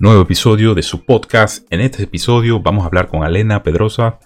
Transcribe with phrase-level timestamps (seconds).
[0.00, 1.66] nuevo episodio de su podcast.
[1.70, 4.18] En este episodio vamos a hablar con Alena Pedrosa,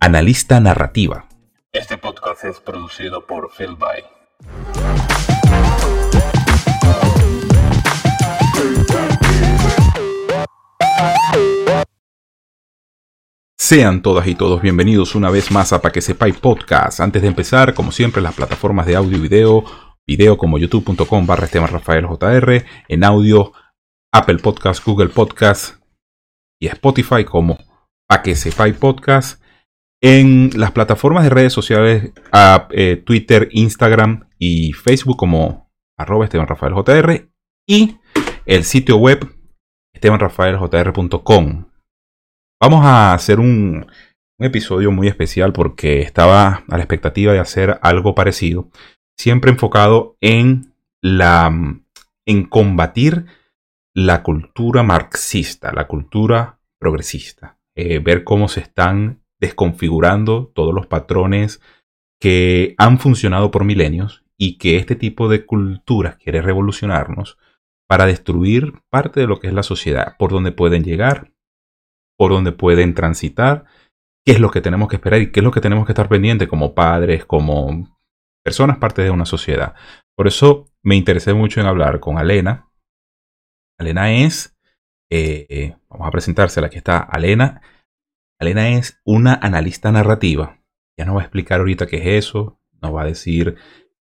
[0.00, 1.26] analista narrativa.
[1.72, 4.04] Este podcast es producido por Phil By.
[13.56, 17.00] Sean todas y todos bienvenidos una vez más a Pa' que sepáis podcast.
[17.00, 19.64] Antes de empezar, como siempre, las plataformas de audio y video,
[20.06, 23.52] video como youtube.com barra Esteban Rafael JR, en audio
[24.16, 25.78] Apple Podcast, Google Podcast
[26.58, 27.58] y Spotify como
[28.08, 28.22] Pa'
[28.80, 29.42] podcast.
[30.02, 32.12] En las plataformas de redes sociales,
[32.70, 37.28] eh, Twitter, Instagram y Facebook como arroba Esteban Rafael
[37.68, 37.98] y
[38.46, 39.34] el sitio web
[39.92, 41.66] estebanrafaeljr.com.
[42.58, 43.86] Vamos a hacer un,
[44.38, 48.70] episodio muy especial porque estaba a la expectativa de hacer algo parecido,
[49.18, 51.52] siempre enfocado en la
[52.26, 53.26] en combatir
[53.96, 61.62] la cultura marxista, la cultura progresista, eh, ver cómo se están desconfigurando todos los patrones
[62.20, 67.38] que han funcionado por milenios y que este tipo de culturas quiere revolucionarnos
[67.88, 71.32] para destruir parte de lo que es la sociedad, por donde pueden llegar,
[72.18, 73.64] por donde pueden transitar,
[74.26, 76.10] qué es lo que tenemos que esperar y qué es lo que tenemos que estar
[76.10, 77.98] pendientes como padres, como
[78.44, 79.74] personas parte de una sociedad.
[80.14, 82.65] Por eso me interesé mucho en hablar con Alena.
[83.78, 84.56] Alena es,
[85.10, 87.60] eh, vamos a presentársela, aquí está Alena.
[88.38, 90.60] Alena es una analista narrativa.
[90.98, 93.56] Ya nos va a explicar ahorita qué es eso, nos va a decir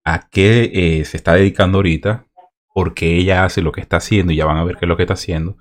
[0.05, 2.27] a qué eh, se está dedicando ahorita,
[2.73, 4.97] porque ella hace lo que está haciendo y ya van a ver qué es lo
[4.97, 5.57] que está haciendo.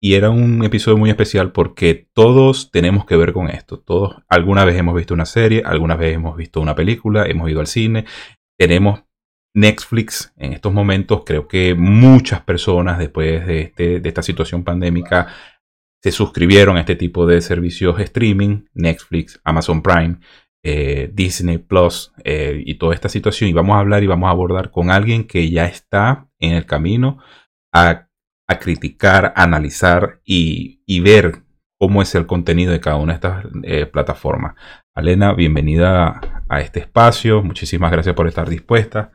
[0.00, 3.78] Y era un episodio muy especial porque todos tenemos que ver con esto.
[3.78, 7.60] Todos alguna vez hemos visto una serie, alguna vez hemos visto una película, hemos ido
[7.60, 8.04] al cine,
[8.58, 9.04] tenemos
[9.56, 11.22] Netflix en estos momentos.
[11.26, 15.26] Creo que muchas personas después de, este, de esta situación pandémica
[16.02, 20.18] se suscribieron a este tipo de servicios streaming, Netflix, Amazon Prime,
[20.62, 23.50] eh, Disney Plus eh, y toda esta situación.
[23.50, 26.66] Y vamos a hablar y vamos a abordar con alguien que ya está en el
[26.66, 27.18] camino
[27.72, 28.06] a
[28.46, 31.42] a criticar, analizar y, ver
[31.78, 34.54] cómo es el contenido de cada una de estas eh, plataformas.
[34.94, 37.42] Alena, bienvenida a este espacio.
[37.42, 39.12] Muchísimas gracias por estar dispuesta.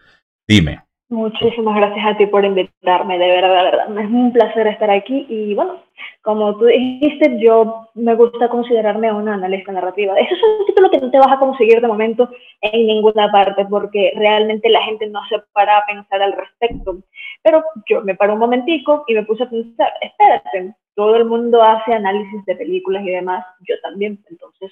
[0.52, 0.82] Dime.
[1.08, 4.00] Muchísimas gracias a ti por invitarme, de verdad, de verdad.
[4.00, 5.78] Es un placer estar aquí y bueno,
[6.24, 10.14] como tú dijiste, yo me gusta considerarme una analista narrativa.
[10.20, 12.30] Eso es un título que no te vas a conseguir de momento
[12.60, 16.98] en ninguna parte porque realmente la gente no se para a pensar al respecto.
[17.44, 21.64] Pero yo me paro un momentico y me puse a pensar, espérate, todo el mundo
[21.64, 24.20] hace análisis de películas y demás, yo también.
[24.30, 24.70] Entonces,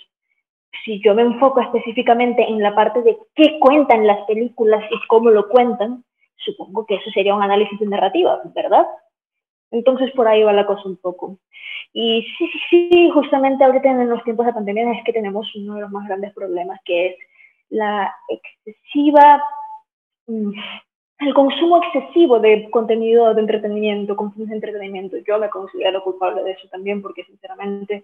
[0.84, 5.30] si yo me enfoco específicamente en la parte de qué cuentan las películas y cómo
[5.30, 6.04] lo cuentan,
[6.38, 8.88] supongo que eso sería un análisis de narrativa, ¿verdad?
[9.72, 11.38] Entonces por ahí va la cosa un poco.
[11.94, 15.76] Y sí, sí, sí, justamente ahorita en los tiempos de pandemia es que tenemos uno
[15.76, 17.18] de los más grandes problemas, que es
[17.70, 19.44] la excesiva,
[20.28, 20.52] mm,
[21.20, 25.18] el consumo excesivo de contenido de entretenimiento, con fines de entretenimiento.
[25.28, 28.04] Yo me considero culpable de eso también, porque sinceramente,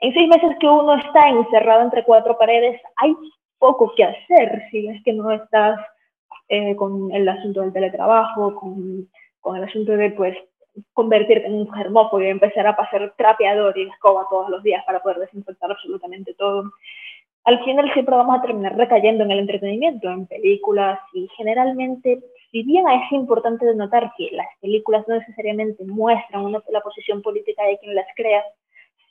[0.00, 3.14] en seis meses que uno está encerrado entre cuatro paredes, hay
[3.58, 5.78] poco que hacer si es que no estás
[6.48, 9.08] eh, con el asunto del teletrabajo, con,
[9.56, 10.36] el asunto de pues
[10.92, 15.00] convertirte en un germófobo y empezar a pasar trapeador y escoba todos los días para
[15.00, 16.64] poder desinfectar absolutamente todo.
[17.44, 22.20] Al final siempre vamos a terminar recayendo en el entretenimiento, en películas y generalmente,
[22.50, 27.64] si bien es importante notar que las películas no necesariamente muestran una, la posición política
[27.64, 28.42] de quien las crea,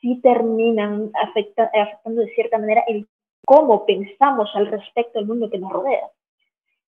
[0.05, 3.07] sí terminan afectando de cierta manera el
[3.43, 6.07] cómo pensamos al respecto del mundo que nos rodea.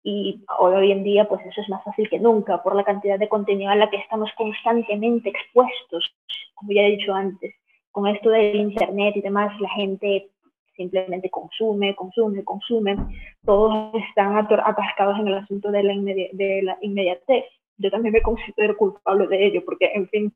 [0.03, 3.29] Y hoy en día, pues eso es más fácil que nunca por la cantidad de
[3.29, 6.13] contenido a la que estamos constantemente expuestos,
[6.55, 7.55] como ya he dicho antes.
[7.91, 10.29] Con esto del Internet y demás, la gente
[10.75, 12.97] simplemente consume, consume, consume.
[13.45, 17.45] Todos están atascados en el asunto de la, de la inmediatez.
[17.77, 20.33] Yo también me considero culpable de ello, porque, en fin,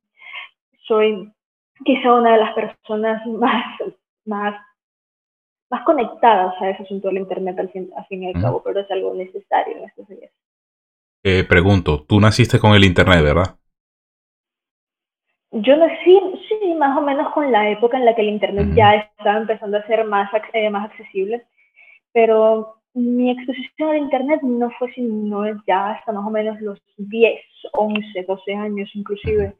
[0.88, 1.32] soy
[1.86, 3.66] quizá una de las personas más,
[4.26, 4.56] más
[5.72, 9.14] más conectadas a ese asunto del Internet al fin, y al cabo, pero es algo
[9.14, 10.32] necesario en estos días.
[11.24, 13.56] Eh, pregunto, tú naciste con el Internet, ¿verdad?
[15.52, 18.96] Yo nací, sí, más o menos con la época en la que el Internet ya
[18.96, 21.46] estaba empezando a ser más, eh, más accesible,
[22.12, 27.42] pero mi exposición al Internet no fue sino ya hasta más o menos los 10,
[27.74, 29.56] 11, 12 años inclusive,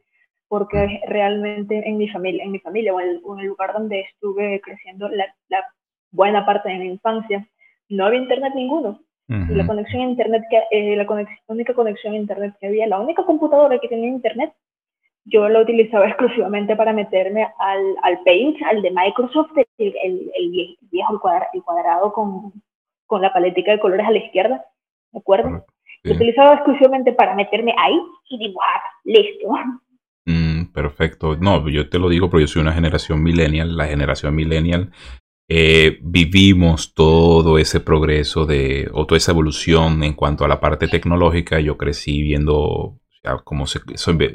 [0.52, 3.08] porque realmente en mi familia, en mi familia o en
[3.40, 5.64] el, lugar donde estuve creciendo, la, la
[6.10, 7.48] buena parte de mi infancia,
[7.88, 9.00] no había internet ninguno.
[9.28, 11.06] La conexión a internet que, eh, la
[11.46, 14.52] única conexión a internet que había, la única computadora que tenía internet
[15.24, 21.18] yo lo utilizaba exclusivamente para meterme al, al Paint, al de Microsoft, el, el, viejo
[21.54, 22.52] el cuadrado con,
[23.06, 24.66] con la paletica de colores a la izquierda,
[25.12, 25.64] ¿de acuerdo?
[26.02, 29.48] Lo utilizaba exclusivamente para meterme ahí y dibujar, listo.
[30.72, 31.36] Perfecto.
[31.36, 33.76] No, yo te lo digo porque yo soy una generación millennial.
[33.76, 34.90] La generación millennial
[35.48, 40.88] eh, vivimos todo ese progreso de, o toda esa evolución en cuanto a la parte
[40.88, 41.60] tecnológica.
[41.60, 42.98] Yo crecí viendo
[43.44, 43.80] como se,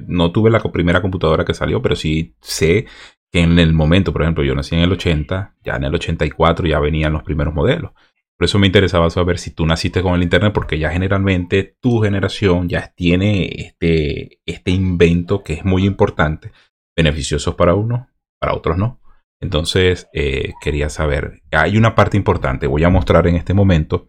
[0.08, 2.86] no tuve la primera computadora que salió, pero sí sé
[3.32, 6.68] que en el momento, por ejemplo, yo nací en el 80, ya en el 84
[6.68, 7.92] ya venían los primeros modelos.
[8.38, 12.02] Por eso me interesaba saber si tú naciste con el Internet, porque ya generalmente tu
[12.02, 16.52] generación ya tiene este, este invento que es muy importante,
[16.96, 18.08] beneficiosos para unos,
[18.40, 19.02] para otros no.
[19.42, 24.08] Entonces, eh, quería saber, hay una parte importante, voy a mostrar en este momento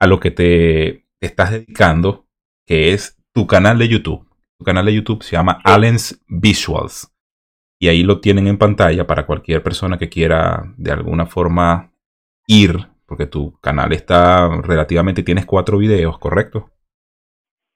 [0.00, 2.26] a lo que te estás dedicando,
[2.66, 4.28] que es tu canal de YouTube.
[4.58, 7.12] Tu canal de YouTube se llama Allen's Visuals.
[7.80, 11.92] Y ahí lo tienen en pantalla para cualquier persona que quiera de alguna forma
[12.46, 16.70] ir, porque tu canal está relativamente, tienes cuatro videos, ¿correcto?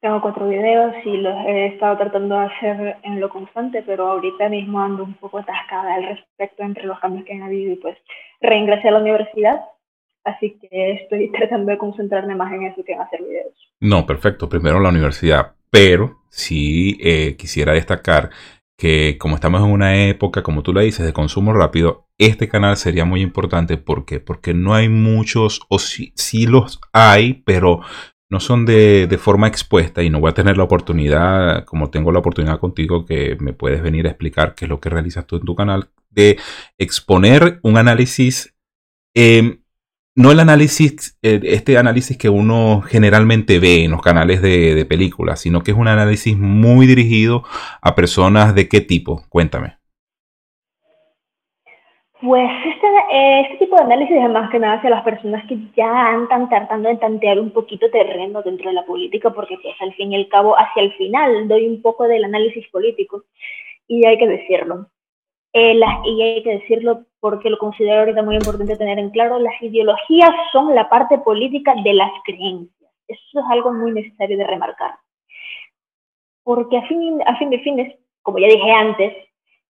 [0.03, 4.49] Tengo cuatro videos y los he estado tratando de hacer en lo constante, pero ahorita
[4.49, 7.97] mismo ando un poco atascada al respecto entre los cambios que han habido y pues
[8.41, 9.61] reingresé a la universidad,
[10.25, 13.55] así que estoy tratando de concentrarme más en eso que en hacer videos.
[13.81, 14.49] No, perfecto.
[14.49, 15.55] Primero la universidad.
[15.71, 18.31] Pero sí eh, quisiera destacar
[18.79, 22.77] que como estamos en una época, como tú le dices, de consumo rápido, este canal
[22.77, 23.77] sería muy importante.
[23.77, 24.21] ¿Por qué?
[24.21, 27.81] Porque no hay muchos, o sí, sí los hay, pero
[28.31, 32.13] no son de, de, forma expuesta y no voy a tener la oportunidad, como tengo
[32.13, 35.37] la oportunidad contigo, que me puedes venir a explicar qué es lo que realizas tú
[35.37, 36.39] en tu canal, de
[36.79, 38.55] exponer un análisis
[39.15, 39.62] eh,
[40.15, 45.41] no el análisis, eh, este análisis que uno generalmente ve en los canales de, películas,
[45.41, 47.45] sino que es un análisis muy dirigido
[47.81, 49.23] a personas de qué tipo.
[49.29, 49.77] Cuéntame.
[52.21, 52.87] Pues este,
[53.41, 56.89] este tipo de análisis es más que nada hacia las personas que ya andan tratando
[56.89, 60.29] de tantear un poquito terreno dentro de la política, porque pues al fin y al
[60.29, 63.25] cabo, hacia el final doy un poco del análisis político
[63.89, 64.89] y hay que decirlo.
[65.53, 69.55] Eh, y hay que decirlo porque lo considero ahorita muy importante tener en claro, las
[69.63, 72.91] ideologías son la parte política de las creencias.
[73.07, 74.97] Eso es algo muy necesario de remarcar.
[76.43, 79.15] Porque a fin, a fin de fines, como ya dije antes,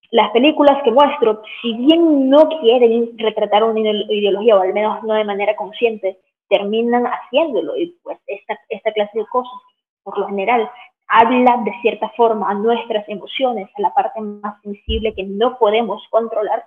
[0.09, 5.13] las películas que muestro, si bien no quieren retratar una ideología, o al menos no
[5.13, 6.17] de manera consciente,
[6.49, 7.77] terminan haciéndolo.
[7.77, 9.53] Y pues esta, esta clase de cosas,
[10.01, 10.67] por lo general,
[11.07, 16.01] habla de cierta forma a nuestras emociones, a la parte más sensible que no podemos
[16.09, 16.65] controlar,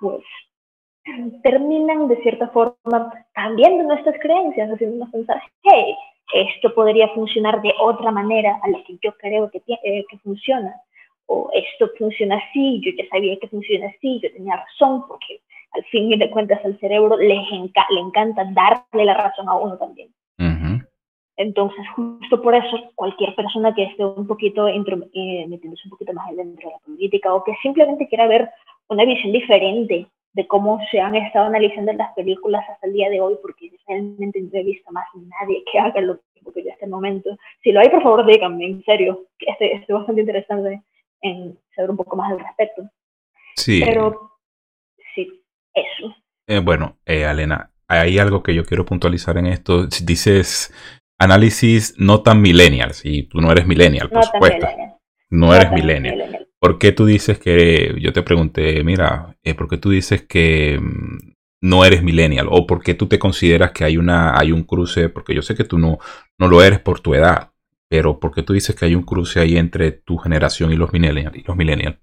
[0.00, 0.22] pues
[1.42, 5.96] terminan de cierta forma cambiando nuestras creencias, haciéndonos pensar, hey,
[6.34, 10.74] esto podría funcionar de otra manera a la que yo creo que, eh, que funciona,
[11.26, 15.40] o esto funciona así, yo ya sabía que funciona así, yo tenía razón, porque
[15.72, 19.76] al fin y de cuentas al cerebro le, le encanta darle la razón a uno
[19.78, 20.10] también.
[21.38, 26.34] Entonces, justo por eso, cualquier persona que esté un poquito eh, metiéndose un poquito más
[26.34, 28.50] dentro de la política o que simplemente quiera ver
[28.88, 33.20] una visión diferente de cómo se han estado analizando las películas hasta el día de
[33.20, 36.84] hoy, porque realmente no he visto más nadie que haga lo mismo que yo hasta
[36.84, 37.36] el momento.
[37.62, 40.82] Si lo hay, por favor, díganme, en serio, que estoy, estoy bastante interesante
[41.22, 42.88] en saber un poco más al respecto.
[43.56, 43.82] Sí.
[43.84, 44.38] Pero,
[45.14, 45.42] sí,
[45.74, 46.14] eso.
[46.46, 49.86] Eh, bueno, eh, Alena, hay algo que yo quiero puntualizar en esto.
[49.86, 50.72] Dices
[51.18, 54.68] análisis no tan millennials, y tú no eres millennial, por supuesto.
[55.30, 56.47] No, eres millennial.
[56.60, 60.78] ¿Por qué tú dices que, yo te pregunté, mira, eh, ¿por qué tú dices que
[60.80, 62.48] mm, no eres millennial?
[62.50, 65.08] ¿O por qué tú te consideras que hay, una, hay un cruce?
[65.08, 65.98] Porque yo sé que tú no,
[66.38, 67.50] no lo eres por tu edad,
[67.88, 70.92] pero ¿por qué tú dices que hay un cruce ahí entre tu generación y los
[70.92, 71.36] millennials?
[71.36, 71.98] Y los millennials?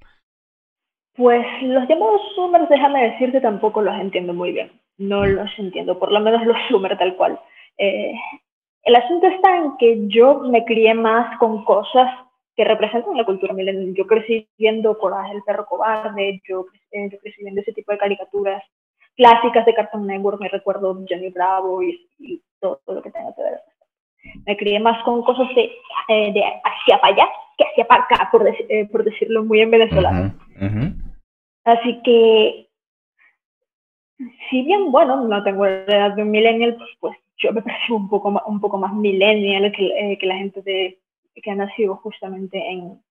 [1.18, 4.72] Pues los llamados Zoomers, déjame decirte, tampoco los entiendo muy bien.
[4.98, 5.28] No mm.
[5.28, 7.40] los entiendo, por lo menos los Zoomers tal cual.
[7.78, 8.14] Eh,
[8.84, 12.08] el asunto está en que yo me crié más con cosas
[12.56, 13.94] que representan la cultura milenial.
[13.94, 17.98] Yo crecí viendo Coraje el perro cobarde, yo, eh, yo, crecí viendo ese tipo de
[17.98, 18.64] caricaturas
[19.16, 22.08] clásicas de Cartoon Network, me recuerdo Johnny Bravo y,
[22.60, 23.60] todo, lo que tenga que ver.
[24.46, 25.72] Me crié más con cosas de,
[26.10, 29.72] eh, de hacia para allá que hacia para acá, por, eh, por decirlo muy en
[29.72, 30.34] venezolano.
[31.64, 32.68] Así que,
[34.50, 37.98] si bien, bueno, no tengo la edad de un millennial, pues, pues yo me percibo
[37.98, 41.00] un poco más, un poco más millennial que, eh, que la gente de,
[41.42, 43.02] que ha nacido justamente en,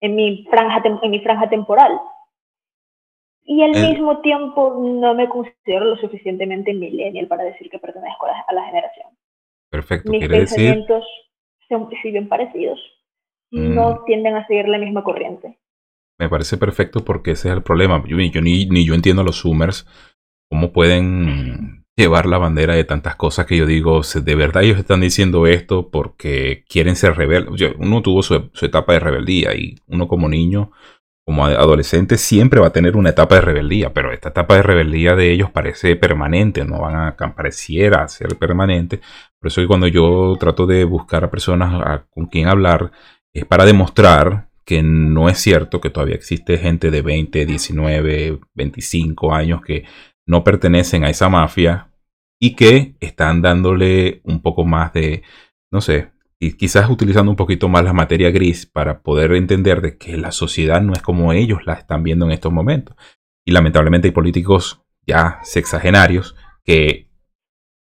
[0.00, 1.98] en, mi franja, en mi franja temporal.
[3.44, 8.52] Y al mismo tiempo no me considero lo suficientemente millennial para decir que pertenezco a
[8.52, 9.08] la, generación.
[9.70, 10.10] Perfecto.
[10.10, 11.04] Mis pensamientos
[11.68, 12.78] son, siguen parecidos,
[13.50, 14.04] no mm.
[14.04, 15.58] tienden a seguir la misma corriente.
[16.18, 18.02] Me parece perfecto porque ese es el problema.
[18.06, 19.86] Yo, ni, ni yo entiendo a los Zoomers
[20.48, 25.00] cómo pueden llevar la bandera de tantas cosas que yo digo, de verdad ellos están
[25.00, 27.74] diciendo esto porque quieren ser rebeldes.
[27.78, 30.72] Uno tuvo su, etapa de rebeldía y uno como niño,
[31.24, 35.14] como adolescente, siempre va a tener una etapa de rebeldía, pero esta etapa de rebeldía
[35.14, 39.00] de ellos parece permanente, no van a pareciera ser permanente.
[39.38, 42.90] Por eso que cuando yo trato de buscar a personas con quien hablar,
[43.32, 49.34] es para demostrar que no es cierto que todavía existe gente de 20, 19, 25
[49.34, 49.84] años que
[50.26, 51.89] no pertenecen a esa mafia
[52.40, 55.22] y que están dándole un poco más de,
[55.70, 59.98] no sé, y quizás utilizando un poquito más la materia gris para poder entender de
[59.98, 62.96] que la sociedad no es como ellos la están viendo en estos momentos.
[63.44, 67.10] Y lamentablemente hay políticos ya sexagenarios que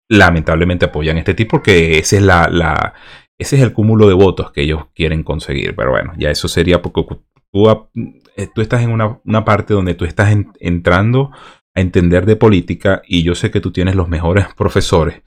[0.09, 2.93] lamentablemente apoyan este tipo porque ese es la, la,
[3.37, 5.75] ese es el cúmulo de votos que ellos quieren conseguir.
[5.75, 7.03] Pero bueno, ya eso sería porque
[7.51, 7.69] tú,
[8.37, 11.31] eh, tú estás en una, una, parte donde tú estás entrando
[11.75, 15.21] a entender de política y yo sé que tú tienes los mejores profesores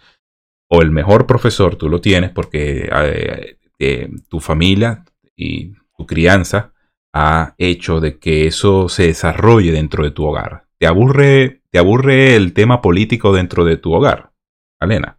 [0.69, 5.05] o el mejor profesor tú lo tienes porque eh, eh, tu familia
[5.37, 6.73] y tu crianza
[7.15, 10.67] ha hecho de que eso se desarrolle dentro de tu hogar.
[10.79, 14.33] ¿Te aburre, te aburre el tema político dentro de tu hogar,
[14.79, 15.19] Alena?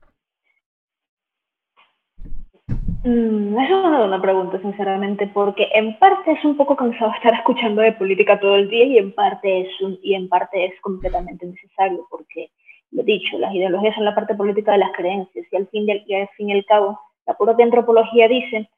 [3.03, 7.81] Mm, es una buena pregunta, sinceramente, porque en parte es un poco cansado estar escuchando
[7.81, 11.45] de política todo el día y en parte es, un, y en parte es completamente
[11.45, 12.51] necesario, porque,
[12.91, 16.13] lo dicho, las ideologías son la parte política de las creencias y al fin y
[16.13, 18.69] al, fin y al cabo, la propia antropología dice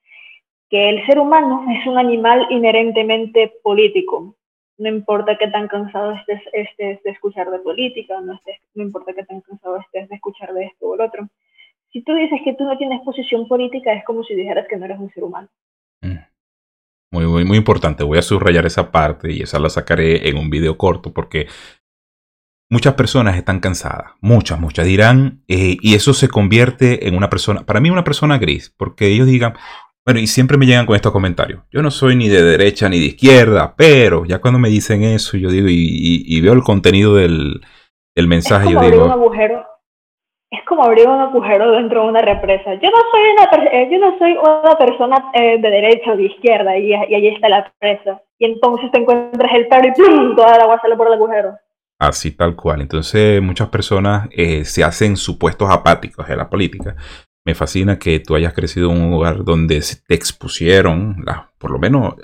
[0.70, 4.36] que el ser humano es un animal inherentemente político.
[4.78, 9.14] No importa qué tan cansado estés, estés de escuchar de política, no, estés, no importa
[9.14, 11.28] qué tan cansado estés de escuchar de esto o el otro
[11.92, 14.86] si tú dices que tú no tienes posición política, es como si dijeras que no
[14.86, 15.50] eres un ser humano.
[16.02, 16.18] Mm.
[17.14, 18.04] Muy, muy, muy importante.
[18.04, 21.48] Voy a subrayar esa parte y esa la sacaré en un video corto porque
[22.70, 24.14] muchas personas están cansadas.
[24.22, 28.38] Muchas, muchas dirán, eh, y eso se convierte en una persona, para mí una persona
[28.38, 29.56] gris, porque ellos digan,
[30.06, 31.64] bueno, y siempre me llegan con estos comentarios.
[31.70, 35.36] Yo no soy ni de derecha ni de izquierda, pero ya cuando me dicen eso,
[35.36, 37.62] yo digo, y, veo el contenido del,
[38.16, 39.06] mensaje, yo digo...
[39.06, 39.71] Un agujero
[40.52, 42.74] es como abrir un agujero dentro de una represa.
[42.74, 46.26] Yo no soy una, eh, yo no soy una persona eh, de derecha o de
[46.26, 48.22] izquierda y, y ahí está la presa.
[48.38, 50.36] Y entonces te encuentras el perro y ¡pum!
[50.36, 51.58] toda el agua sale por el agujero.
[52.00, 52.82] Así tal cual.
[52.82, 56.98] Entonces muchas personas eh, se hacen supuestos apáticos de la política.
[57.46, 61.24] Me fascina que tú hayas crecido en un lugar donde te expusieron,
[61.58, 62.16] por lo menos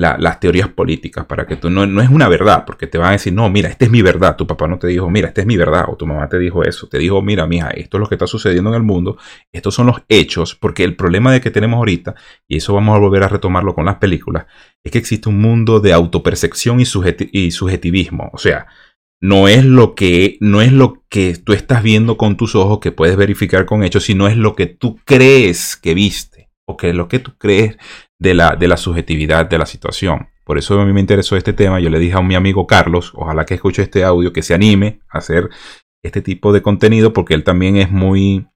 [0.00, 3.12] las teorías políticas para que tú no, no es una verdad, porque te van a
[3.12, 4.36] decir, no, mira, esta es mi verdad.
[4.36, 6.64] Tu papá no te dijo, mira, esta es mi verdad, o tu mamá te dijo
[6.64, 6.88] eso.
[6.88, 9.18] Te dijo, mira, mija, esto es lo que está sucediendo en el mundo,
[9.52, 12.14] estos son los hechos, porque el problema de que tenemos ahorita,
[12.48, 14.46] y eso vamos a volver a retomarlo con las películas,
[14.82, 16.84] es que existe un mundo de autopercepción y,
[17.32, 18.30] y subjetivismo.
[18.32, 18.66] O sea,
[19.20, 22.90] no es lo que no es lo que tú estás viendo con tus ojos que
[22.90, 27.08] puedes verificar con hechos, sino es lo que tú crees que viste o que lo
[27.08, 27.76] que tú crees
[28.20, 30.28] de la, de la subjetividad de la situación.
[30.44, 31.80] Por eso a mí me interesó este tema.
[31.80, 35.00] Yo le dije a mi amigo Carlos, ojalá que escuche este audio, que se anime
[35.08, 35.48] a hacer
[36.02, 38.46] este tipo de contenido, porque él también es muy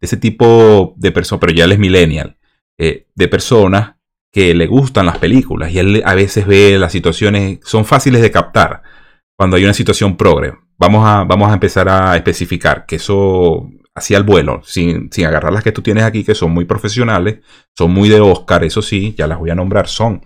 [0.00, 2.38] de ese tipo de persona, pero ya él es millennial,
[2.78, 3.96] eh, de personas
[4.32, 8.30] que le gustan las películas y él a veces ve las situaciones, son fáciles de
[8.30, 8.82] captar
[9.36, 10.54] cuando hay una situación progre.
[10.78, 15.52] Vamos a, vamos a empezar a especificar que eso hacia el vuelo, sin, sin, agarrar
[15.52, 17.40] las que tú tienes aquí, que son muy profesionales,
[17.76, 20.22] son muy de Oscar, eso sí, ya las voy a nombrar, son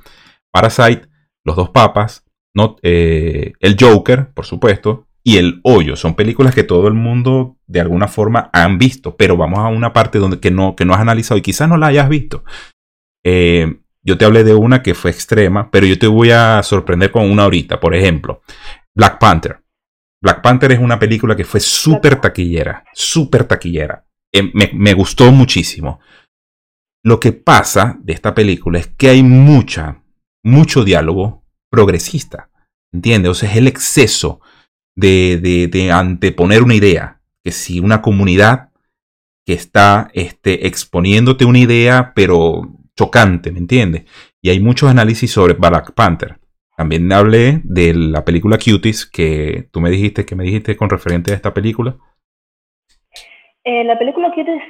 [0.53, 1.09] Parasite,
[1.45, 5.97] Los Dos Papas, no, eh, El Joker, por supuesto, y El Hoyo.
[5.97, 9.93] Son películas que todo el mundo de alguna forma han visto, pero vamos a una
[9.93, 12.45] parte donde que no, que no has analizado y quizás no la hayas visto.
[13.25, 17.11] Eh, yo te hablé de una que fue extrema, pero yo te voy a sorprender
[17.11, 17.81] con una ahorita.
[17.81, 18.43] Por ejemplo,
[18.95, 19.64] Black Panther.
[20.25, 24.07] Black Panther es una película que fue súper taquillera, súper taquillera.
[24.33, 26.01] Eh, me, gustó muchísimo.
[27.05, 30.03] Lo que pasa de esta película es que hay mucha,
[30.43, 32.49] mucho diálogo progresista.
[32.91, 33.33] ¿Entiendes?
[33.33, 34.41] O sea, es el exceso
[34.97, 37.21] de, de, anteponer una idea.
[37.45, 38.71] Que si una comunidad
[39.45, 44.05] que está este, exponiéndote una idea, pero chocante, ¿me entiendes?
[44.41, 46.41] Y hay muchos análisis sobre Black Panther.
[46.77, 51.33] También hablé de la película Cuties, que tú me dijiste, que me dijiste con referente
[51.33, 51.97] a esta película.
[53.63, 54.63] Eh, la película Cuties,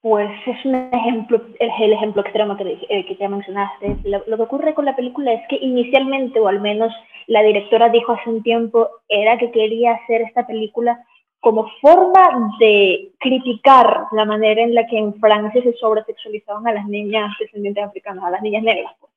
[0.00, 3.96] pues es un ejemplo, es el ejemplo extremo que, eh, ya mencionaste.
[4.04, 6.92] Lo, que ocurre con la película es que inicialmente, o al menos
[7.28, 11.04] la directora dijo hace un tiempo, era que quería hacer esta película
[11.38, 16.86] como forma de criticar la manera en la que en Francia se sobresexualizaban a las
[16.86, 18.92] niñas descendientes africanas, a las niñas negras.
[18.98, 19.15] Pues.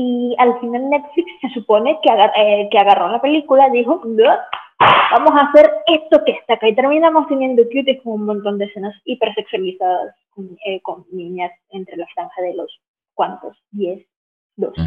[0.00, 5.48] Y al final Netflix se supone que, eh, que agarró la película dijo, vamos a
[5.48, 6.68] hacer esto que está acá.
[6.68, 11.96] Y terminamos teniendo cuties con un montón de escenas hipersexualizadas con, eh, con niñas entre
[11.96, 12.80] la franja de los,
[13.14, 13.60] ¿cuántos?
[13.72, 14.06] 10,
[14.54, 14.82] 12,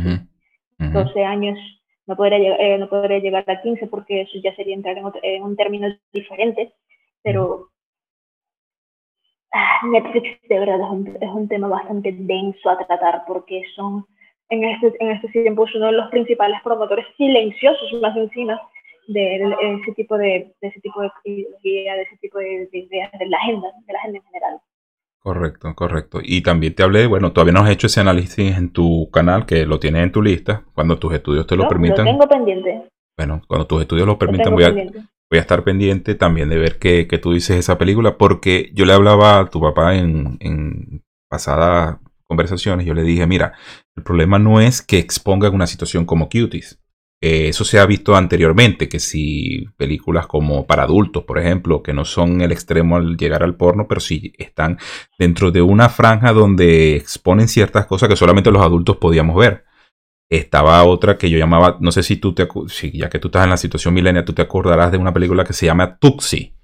[0.78, 1.60] 12 años.
[2.08, 5.58] No podría, eh, no podría llegar a 15 porque eso ya sería entrar en, un
[5.58, 6.72] término diferente,
[7.22, 7.68] pero
[9.52, 14.06] ah, Netflix de verdad es un, es un tema bastante denso a tratar porque son
[14.52, 18.62] en este, en este tiempo uno de los principales promotores silenciosos más encima
[19.08, 19.36] de,
[19.82, 23.70] ese tipo de, ese tipo de ideología, de ese tipo de, ideas de la agenda,
[23.88, 24.60] de la agenda en general.
[25.20, 26.20] Correcto, correcto.
[26.22, 29.66] Y también te hablé, bueno, todavía no has hecho ese análisis en tu canal, que
[29.66, 32.06] lo tienes en tu lista, cuando tus estudios te lo permitan.
[32.06, 32.90] Lo tengo pendiente.
[33.18, 36.80] Bueno, cuando tus estudios lo permitan, voy a, voy a, estar pendiente también de ver
[36.80, 42.00] qué, tú dices esa película, porque yo le hablaba a tu papá en, en pasadas
[42.32, 43.52] conversaciones, yo le dije, mira,
[43.98, 46.80] el problema no es que expongan una situación como Cuties,
[47.24, 51.94] eh, eso se ha visto anteriormente, que si películas como para adultos, por ejemplo, que
[51.94, 54.80] no son el extremo al llegar al porno, pero sí están
[55.20, 59.66] dentro de una franja donde exponen ciertas cosas que solamente los adultos podíamos ver.
[60.32, 63.44] Estaba otra que yo llamaba, no sé si tú te, si ya que tú estás
[63.44, 66.56] en la situación milenia, tú te acordarás de una película que se llama Tuxi.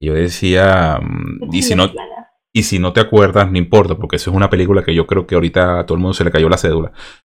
[0.00, 1.92] Yo decía, mm, y si no,
[2.52, 5.26] y si no te acuerdas, no importa, porque eso es una película que yo creo
[5.26, 6.92] que ahorita a todo el mundo se le cayó la cédula.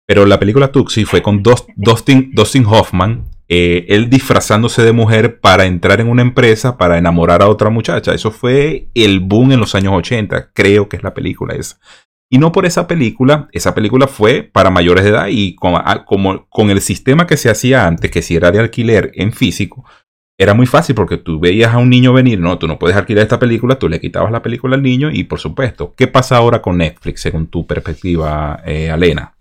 [0.06, 5.66] Pero la película Tuxi fue con Dustin, Dustin Hoffman, eh, él disfrazándose de mujer para
[5.66, 8.14] entrar en una empresa para enamorar a otra muchacha.
[8.14, 11.78] Eso fue el boom en los años 80, creo que es la película esa.
[12.30, 16.70] Y no por esa película, esa película fue para mayores de edad y como, con
[16.70, 19.84] el sistema que se hacía antes, que si era de alquiler en físico,
[20.36, 23.22] era muy fácil porque tú veías a un niño venir, no, tú no puedes alquilar
[23.22, 26.60] esta película, tú le quitabas la película al niño y por supuesto, ¿qué pasa ahora
[26.60, 29.32] con Netflix según tu perspectiva, eh, Alena?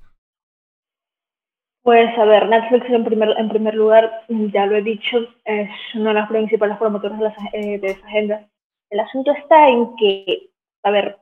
[1.81, 6.09] Pues a ver, Netflix en primer, en primer lugar, ya lo he dicho, es uno
[6.09, 8.47] de los principales promotores de, eh, de esa agenda.
[8.89, 10.49] El asunto está en que,
[10.83, 11.17] a ver,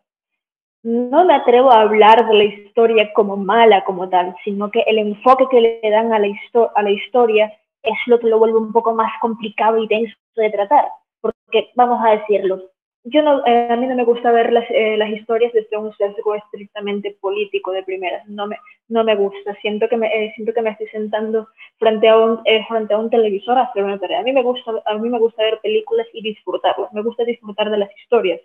[0.84, 5.00] no me atrevo a hablar de la historia como mala, como tal, sino que el
[5.00, 6.28] enfoque que le dan a la,
[6.76, 7.52] a la historia
[7.84, 10.86] es lo que lo vuelve un poco más complicado y denso de tratar.
[11.22, 12.72] Porque, vamos a decirlo,
[13.04, 15.92] yo no, eh, a mí no me gusta ver las, eh, las historias desde un
[15.96, 18.58] sesgo estrictamente político de primeras, no me,
[18.90, 21.48] no me gusta, siento que me, eh, siento que me estoy sentando
[21.80, 24.20] frente a un, frente a un televisor a hacer una tarea.
[24.20, 27.72] A mí, me gusta, a mí me gusta ver películas y disfrutarlas, me gusta disfrutar
[27.72, 28.42] de las historias.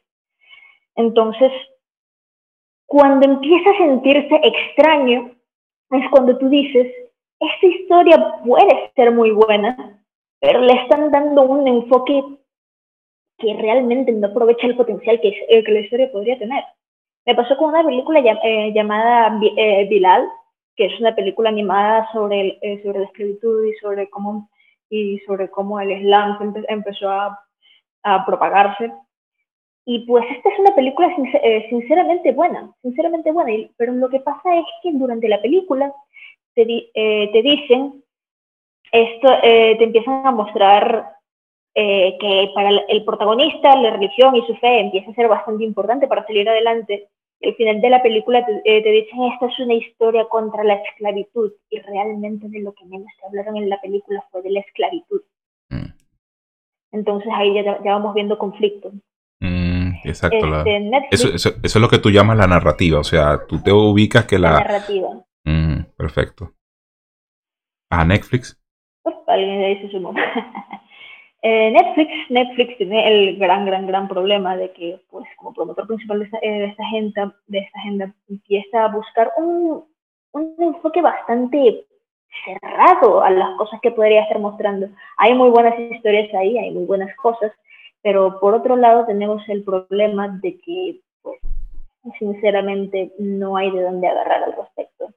[0.94, 1.52] Entonces,
[2.86, 5.32] cuando empieza a sentirse extraño,
[5.90, 6.86] es cuando tú dices,
[7.40, 10.00] esta historia puede ser muy buena,
[10.40, 12.22] pero le están dando un enfoque
[13.38, 16.64] que realmente no aprovecha el potencial que, eh, la historia podría tener.
[17.26, 20.26] Me pasó con una película eh, llamada eh, Bilal,
[20.76, 24.48] que es una película animada sobre, sobre la esclavitud y sobre cómo,
[24.88, 27.42] y sobre cómo el Islam empezó a,
[28.24, 28.92] propagarse.
[29.84, 31.08] Y pues esta es una película
[31.68, 35.92] sinceramente buena, sinceramente buena, pero lo que pasa es que durante la película
[36.64, 38.02] te, te dicen,
[38.90, 41.16] esto, te empiezan a mostrar
[41.78, 46.08] eh, que para el protagonista la religión y su fe empieza a ser bastante importante
[46.08, 47.10] para salir adelante.
[47.38, 51.52] El final de la película te, eh, dicen esta es una historia contra la esclavitud
[51.68, 55.20] y realmente de lo que menos te hablaron en la película fue de la esclavitud.
[55.68, 55.92] Mm.
[56.92, 58.94] Entonces ahí ya, ya, vamos viendo conflictos.
[59.40, 60.46] Mm, exacto.
[60.64, 64.24] Este, eso, eso, es lo que tú llamas la narrativa, o sea, tú te ubicas
[64.24, 64.52] que la...
[64.52, 65.25] La narrativa.
[65.46, 66.52] Mm, perfecto.
[67.90, 68.60] ¿A Netflix?
[69.26, 70.24] alguien le dice su nombre.
[71.42, 76.18] Eh, Netflix, Netflix tiene el gran, gran, gran problema de que, pues, como promotor principal
[76.18, 79.84] de esta, eh, agenda, de esta agenda, empieza a buscar un,
[80.32, 81.86] un enfoque bastante
[82.44, 84.88] cerrado a las cosas que podría estar mostrando.
[85.18, 87.52] Hay muy buenas historias ahí, hay muy buenas cosas,
[88.02, 91.38] pero por otro lado tenemos el problema de que, pues,
[92.18, 95.10] sinceramente, no hay de dónde agarrar al respecto.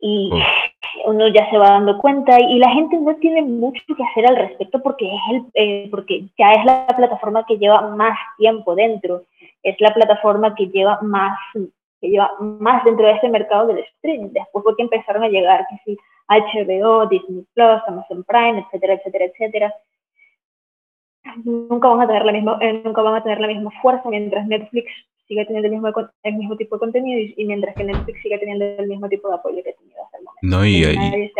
[0.00, 0.30] Y
[1.04, 4.36] uno ya se va dando cuenta y la gente no tiene mucho que hacer al
[4.36, 9.24] respecto porque, es el, eh, porque ya es la plataforma que lleva más tiempo dentro,
[9.62, 11.38] es la plataforma que lleva más,
[12.00, 14.30] que lleva más dentro de este mercado del streaming.
[14.32, 19.24] Después fue que empezaron a llegar, que sí, HBO, Disney Plus, Amazon Prime, etcétera, etcétera,
[19.26, 19.74] etcétera.
[21.44, 24.46] Nunca van a tener la misma, eh, nunca van a tener la misma fuerza mientras
[24.46, 24.90] Netflix
[25.30, 25.88] siga teniendo el mismo,
[26.24, 29.36] el mismo tipo de contenido y, mientras que Netflix siga teniendo el mismo tipo de
[29.36, 30.40] apoyo que ha tenido hasta el momento.
[30.42, 31.32] No, y, y,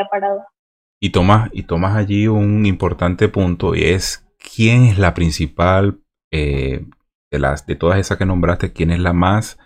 [1.01, 5.99] y tomas, y tomas allí un importante punto y es quién es la principal
[6.33, 6.85] eh,
[7.33, 9.59] de, las, de todas esas que nombraste, quién es la más,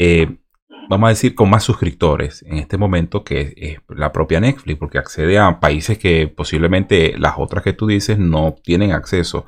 [0.00, 0.38] eh,
[0.88, 4.98] vamos a decir, con más suscriptores en este momento, que es, la propia Netflix, porque
[4.98, 9.46] accede a países que posiblemente las otras que tú dices no tienen acceso.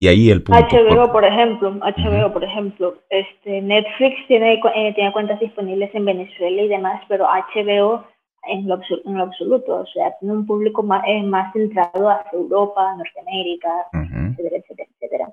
[0.00, 0.60] Y ahí el punto.
[0.60, 6.62] HBO, por, ejemplo, HBO, por ejemplo, este, Netflix tiene, eh, tiene cuentas disponibles en Venezuela
[6.62, 8.04] y demás, pero HBO
[8.48, 12.38] en lo, en lo absoluto, o sea, tiene un público más, eh, más centrado hacia
[12.38, 15.28] Europa, Norteamérica, etcétera, etcétera, etcétera.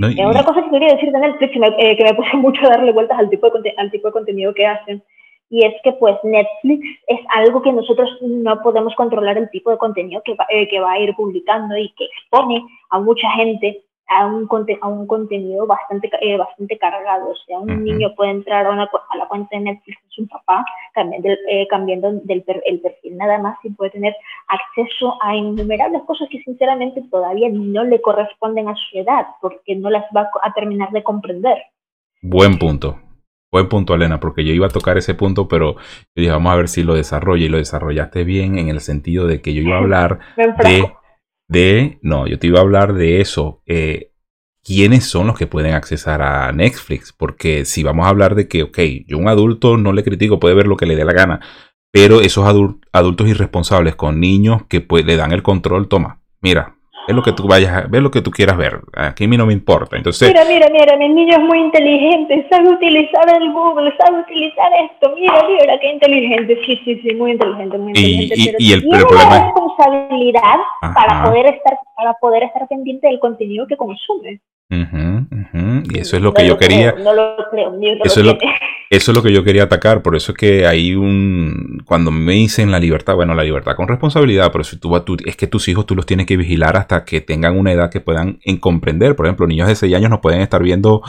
[0.00, 2.64] Eh, otra cosa que quería decir de Netflix, que me, eh, que me puse mucho
[2.64, 5.02] a darle vueltas al tipo, de, al tipo de contenido que hacen,
[5.50, 9.78] y es que pues Netflix es algo que nosotros no podemos controlar el tipo de
[9.78, 14.26] contenido que va, que va a ir publicando y que expone a mucha gente a
[14.26, 14.48] un,
[14.80, 17.30] a un contenido bastante, eh, bastante cargado.
[17.30, 20.26] O sea, un niño puede entrar a, una, a, la cuenta de Netflix de su
[20.26, 24.14] papá cambiando, eh, cambiando del el perfil nada más y puede tener
[24.48, 29.90] acceso a innumerables cosas que sinceramente todavía no le corresponden a su edad porque no
[29.90, 31.58] las va a terminar de comprender.
[32.22, 32.98] Buen punto.
[33.50, 35.80] Buen punto, Elena, porque yo iba a tocar ese punto, pero yo
[36.14, 39.40] dije, vamos a ver si lo desarrolla y lo desarrollaste bien en el sentido de
[39.40, 40.92] que yo iba a hablar de
[41.48, 43.62] de, no, yo te iba a hablar de eso.
[43.66, 44.12] Eh,
[44.62, 47.12] ¿Quiénes son los que pueden accesar a Netflix?
[47.12, 50.54] Porque si vamos a hablar de que, ok, yo un adulto no le critico, puede
[50.54, 51.40] ver lo que le dé la gana,
[51.90, 52.46] pero esos
[52.92, 56.77] adultos irresponsables con niños que pues, le dan el control, toma, mira,
[57.08, 58.80] es lo que tú vayas a ver, lo que tú quieras ver.
[58.94, 59.96] Aquí a mí no me importa.
[59.96, 64.70] Entonces, mira, mira, mira, mi niño es muy inteligente, sabe utilizar el Google, sabe utilizar
[64.84, 65.14] esto.
[65.14, 66.58] Mira, mira, qué inteligente.
[66.66, 68.34] Sí, sí, sí, muy inteligente, muy inteligente.
[68.36, 70.56] Y, pero y, el, tiene problema responsabilidad
[70.94, 74.40] para poder estar para poder estar pendiente del contenido que consume.
[74.70, 76.92] Y eso es lo que yo quería.
[76.92, 77.72] no lo creo,
[78.04, 78.36] eso, es lo,
[78.90, 80.02] eso es lo que yo quería atacar.
[80.02, 81.82] Por eso es que hay un.
[81.86, 85.36] Cuando me dicen la libertad, bueno, la libertad con responsabilidad, pero si tú, tú, es
[85.36, 88.40] que tus hijos tú los tienes que vigilar hasta que tengan una edad que puedan
[88.60, 89.16] comprender.
[89.16, 91.02] Por ejemplo, niños de 6 años no pueden estar viendo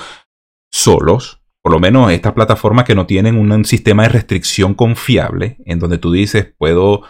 [0.72, 1.42] solos.
[1.62, 5.98] Por lo menos estas plataformas que no tienen un sistema de restricción confiable, en donde
[5.98, 7.02] tú dices, puedo.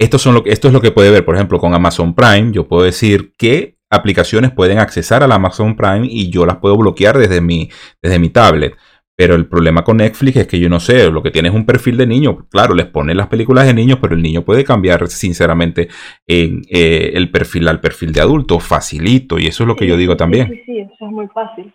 [0.00, 2.52] Esto, son lo, esto es lo que puede ver, por ejemplo, con Amazon Prime.
[2.52, 6.76] Yo puedo decir que aplicaciones pueden accesar a la Amazon Prime y yo las puedo
[6.76, 7.68] bloquear desde mi,
[8.02, 8.74] desde mi tablet.
[9.16, 11.66] Pero el problema con Netflix es que yo no sé, lo que tiene es un
[11.66, 12.46] perfil de niño.
[12.48, 15.88] Claro, les pone las películas de niños, pero el niño puede cambiar sinceramente
[16.24, 19.96] en, eh, el perfil al perfil de adulto, facilito, y eso es lo que yo
[19.96, 20.46] digo también.
[20.48, 21.72] Sí, sí, eso es muy fácil.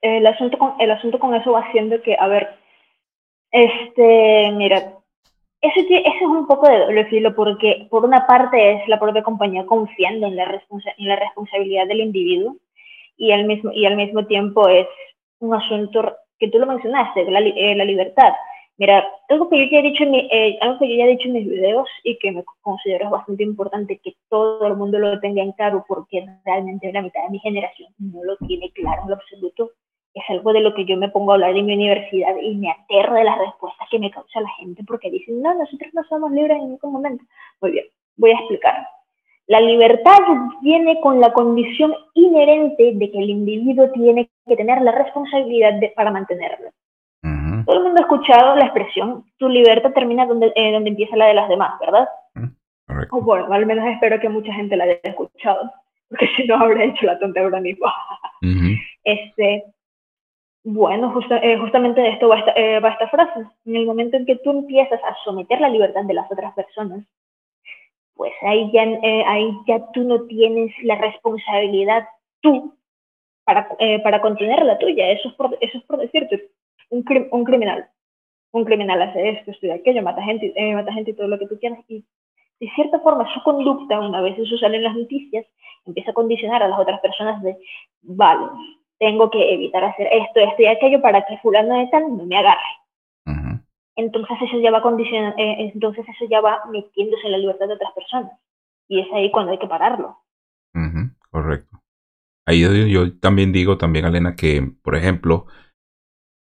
[0.00, 2.48] El asunto con, el asunto con eso va siendo que, a ver,
[3.50, 4.95] este, mira,
[5.66, 9.66] eso, es un poco de doble filo porque por una parte es la propia compañía
[9.66, 12.56] confiando en la, en la responsabilidad del individuo
[13.16, 14.86] y al, mismo, y al mismo tiempo es
[15.40, 18.32] un asunto que tú lo mencionaste, la, eh, la libertad.
[18.78, 21.28] Mira, algo que, yo ya he dicho en eh, algo que yo ya he dicho
[21.28, 25.42] en mis videos y que me considero bastante importante que todo el mundo lo tenga
[25.42, 29.14] en claro porque realmente la mitad de mi generación no lo tiene claro en lo
[29.14, 29.70] absoluto
[30.16, 32.70] es algo de lo que yo me pongo a hablar en mi universidad y me
[32.70, 36.32] aterro de las respuestas que me causa la gente porque dicen, no, nosotros no somos
[36.32, 37.22] libres en ningún momento.
[37.60, 37.84] Muy bien,
[38.16, 38.88] voy a explicar.
[39.46, 40.18] La libertad
[40.62, 45.90] viene con la condición inherente de que el individuo tiene que tener la responsabilidad de,
[45.90, 46.70] para mantenerlo.
[47.66, 51.26] Todo el mundo ha escuchado la expresión, tu libertad termina donde, eh, donde empieza la
[51.26, 52.08] de las demás, ¿verdad?
[53.10, 55.72] O bueno, al menos espero que mucha gente la haya escuchado,
[56.08, 57.86] porque si no habrá hecho la tonta ahora mismo.
[59.04, 59.64] este,
[60.68, 62.26] bueno, eh, justamente de esto
[62.56, 63.46] eh, va esta, frase.
[63.66, 67.06] En el momento en que tú empiezas a someter la libertad de las otras personas,
[68.16, 72.08] pues ahí ya, eh, tú no tienes la responsabilidad
[72.40, 72.74] tú
[73.44, 73.68] para,
[74.02, 75.08] para contener la tuya.
[75.12, 75.34] Eso es
[75.84, 76.48] por, decirte,
[76.90, 77.04] un,
[77.44, 77.88] criminal.
[78.50, 81.60] Un criminal hace esto, y aquello, mata gente, mata gente y todo lo que tú
[81.60, 81.78] quieras.
[81.86, 82.04] Y
[82.58, 85.46] de cierta forma su conducta, una vez eso sale en las noticias,
[85.84, 87.56] empieza a condicionar a las otras personas de,
[88.02, 88.46] vale,
[88.98, 92.36] tengo que evitar hacer esto, esto y aquello para que fulano de tal no me
[92.36, 92.60] agarre.
[93.98, 94.82] Entonces eso ya va
[95.38, 98.32] eh, entonces eso ya va metiéndose en la libertad de otras personas.
[98.88, 100.18] Y es ahí cuando hay que pararlo.
[101.30, 101.80] Correcto.
[102.46, 105.46] Ahí yo, también digo, también, Elena, que, por ejemplo,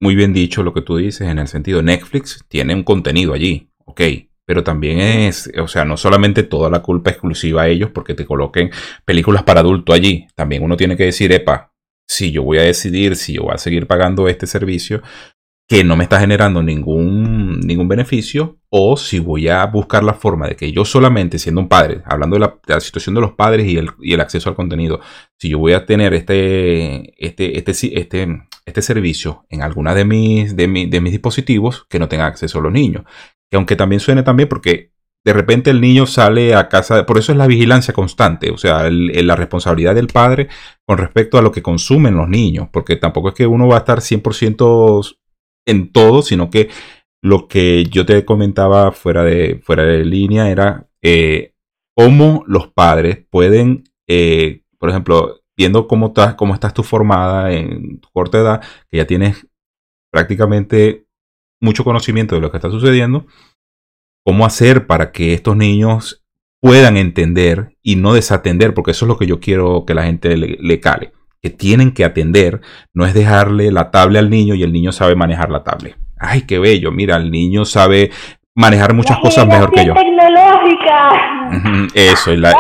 [0.01, 3.69] muy bien dicho lo que tú dices en el sentido, Netflix tiene un contenido allí,
[3.85, 4.01] ok,
[4.45, 8.25] pero también es, o sea, no solamente toda la culpa exclusiva a ellos porque te
[8.25, 8.69] coloquen
[9.05, 11.72] películas para adulto allí, también uno tiene que decir, epa,
[12.07, 15.01] si yo voy a decidir si yo voy a seguir pagando este servicio
[15.67, 20.47] que no me está generando ningún, ningún beneficio o si voy a buscar la forma
[20.47, 23.77] de que yo solamente siendo un padre, hablando de la, situación de los padres y
[23.77, 24.99] el, y el, acceso al contenido,
[25.39, 30.55] si yo voy a tener este, este, este, este, este servicio en alguna de mis,
[30.55, 33.03] de, de mis dispositivos que no tenga acceso a los niños.
[33.49, 34.91] Que aunque también suene también porque
[35.23, 38.89] de repente el niño sale a casa, por eso es la vigilancia constante, o sea,
[38.89, 40.49] la responsabilidad del padre
[40.85, 43.79] con respecto a lo que consumen los niños, porque tampoco es que uno va a
[43.79, 45.17] estar 100%
[45.65, 46.69] en todo, sino que
[47.21, 51.53] lo que yo te comentaba fuera de, fuera de línea era eh,
[51.95, 57.99] cómo los padres pueden, eh, por ejemplo, viendo cómo estás, cómo estás tú formada en
[57.99, 59.47] tu corta edad, que ya tienes
[60.11, 61.05] prácticamente
[61.61, 63.25] mucho conocimiento de lo que está sucediendo,
[64.25, 66.22] cómo hacer para que estos niños
[66.63, 70.37] puedan entender y no desatender, porque eso es lo que yo quiero que la gente
[70.37, 72.61] le, cale, que tienen que atender,
[72.93, 75.97] no es dejarle la tablet al niño y el niño sabe manejar la tablet.
[76.17, 78.11] Ay, qué bello, mira, el niño sabe
[78.55, 79.93] manejar muchas cosas mejor que yo.
[79.93, 81.89] tecnológica.
[81.95, 82.55] Eso, y la,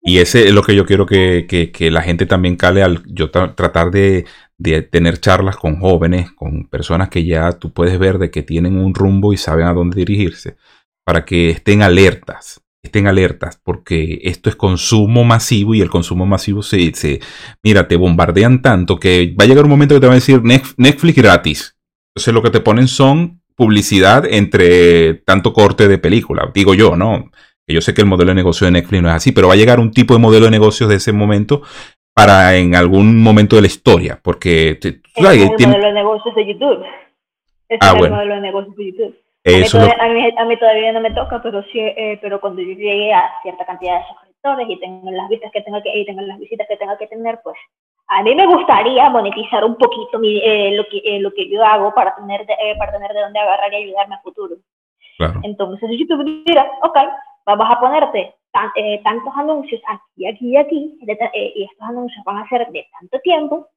[0.00, 3.30] y ese es lo que yo quiero que, que, la gente también cale al yo
[3.30, 4.24] tratar de,
[4.56, 8.78] de, tener charlas con jóvenes, con personas que ya tú puedes ver de que tienen
[8.78, 10.56] un rumbo y saben a dónde dirigirse,
[11.04, 16.62] para que estén alertas, estén alertas, porque esto es consumo masivo y el consumo masivo
[16.62, 17.20] se, se,
[17.62, 20.42] mira, te bombardean tanto que va a llegar un momento que te van a decir
[20.42, 21.76] Netflix gratis.
[22.14, 27.30] Entonces lo que te ponen son publicidad entre tanto corte de película, digo yo, ¿no?
[27.66, 29.56] Yo sé que el modelo de negocio de Netflix no es así, pero va a
[29.56, 31.62] llegar un tipo de modelo de negocios de ese momento
[32.14, 34.78] para en algún momento de la historia, porque...
[34.80, 36.84] es el modelo de negocios de YouTube.
[37.68, 39.23] Es ah, el modelo de negocios de YouTube.
[39.46, 43.66] A mí, todavía, no me toca, pero sí, eh, pero cuando yo llegue a cierta
[43.66, 46.78] cantidad de suscriptores y tengo las vistas que tenga que y tengo las visitas que
[46.78, 47.54] tenga que tener, pues
[48.08, 51.92] a mí me gustaría monetizar un poquito eh, lo, que, eh, lo que yo hago
[51.92, 54.56] para tener de, para tener de dónde agarrar y ayudarme a futuro.
[55.18, 55.40] Claro.
[55.42, 56.96] Entonces YouTube dirá, ok,
[57.44, 58.34] vamos a ponerte
[59.02, 63.68] tantos anuncios aquí, aquí y aquí, y estos anuncios van a ser de tanto tiempo,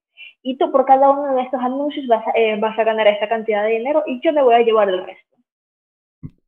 [0.44, 2.24] y tú por cada uno de estos anuncios vas
[2.60, 5.37] vas a ganar esa cantidad de dinero y yo me voy a llevar el resto.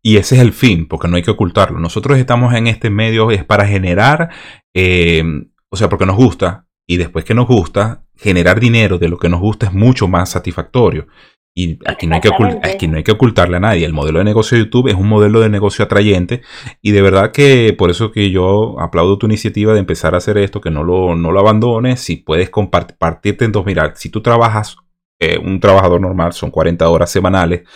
[0.01, 1.79] Y ese es el fin, porque no hay que ocultarlo.
[1.79, 4.29] Nosotros estamos en este medio es para generar,
[4.73, 5.23] eh,
[5.69, 9.29] o sea, porque nos gusta, y después que nos gusta, generar dinero de lo que
[9.29, 11.07] nos gusta es mucho más satisfactorio.
[11.55, 12.29] Y aquí no, hay que
[12.63, 13.85] aquí no hay que ocultarle a nadie.
[13.85, 16.41] El modelo de negocio de YouTube es un modelo de negocio atrayente.
[16.81, 20.37] Y de verdad que por eso que yo aplaudo tu iniciativa de empezar a hacer
[20.37, 21.99] esto, que no lo, no lo abandones.
[21.99, 24.77] Si puedes compartirte en dos, mira, si tú trabajas,
[25.19, 27.67] eh, un trabajador normal son 40 horas semanales,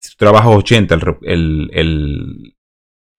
[0.00, 2.54] si tú trabajas 80, el, el,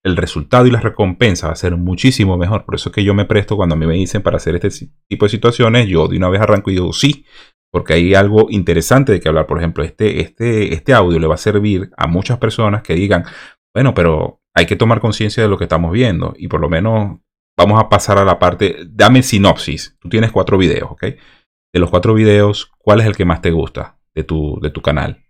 [0.04, 2.66] el, resultado y la recompensa va a ser muchísimo mejor.
[2.66, 4.88] Por eso es que yo me presto cuando a mí me dicen para hacer este
[5.08, 7.26] tipo de situaciones, yo de una vez arranco y digo sí,
[7.72, 9.48] porque hay algo interesante de que hablar.
[9.48, 13.26] Por ejemplo, este, este, este audio le va a servir a muchas personas que digan,
[13.74, 17.20] bueno, pero hay que tomar conciencia de lo que estamos viendo y por lo menos
[17.58, 19.98] vamos a pasar a la parte, dame sinopsis.
[20.00, 21.04] Tú tienes cuatro videos, ¿ok?
[21.74, 24.82] De los cuatro videos, ¿cuál es el que más te gusta de tu, de tu
[24.82, 25.24] canal?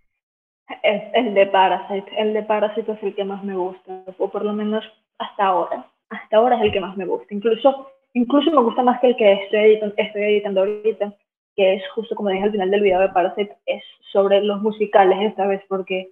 [0.82, 2.10] Es el de Parasite.
[2.16, 4.84] El de Parasite es el que más me gusta, o por lo menos
[5.18, 5.86] hasta ahora.
[6.10, 7.34] Hasta ahora es el que más me gusta.
[7.34, 11.14] Incluso, incluso me gusta más que el que estoy editando, estoy editando ahorita,
[11.56, 13.82] que es justo como dije al final del video de Parasite, es
[14.12, 16.10] sobre los musicales esta vez, porque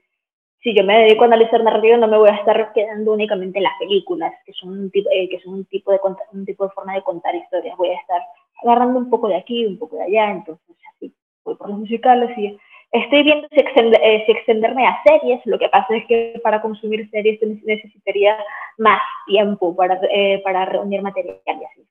[0.62, 3.64] si yo me dedico a analizar narrativa no me voy a estar quedando únicamente en
[3.64, 6.00] las películas, que son un tipo, eh, que son un tipo, de,
[6.32, 7.76] un tipo de forma de contar historias.
[7.76, 8.20] Voy a estar
[8.62, 11.12] agarrando un poco de aquí, un poco de allá, entonces así
[11.44, 12.58] voy por los musicales y
[12.92, 17.38] Estoy viendo eh, si, extenderme a series, lo que pasa es que para consumir series
[17.64, 18.36] necesitaría
[18.78, 21.86] más tiempo para, eh, para reunir material y así.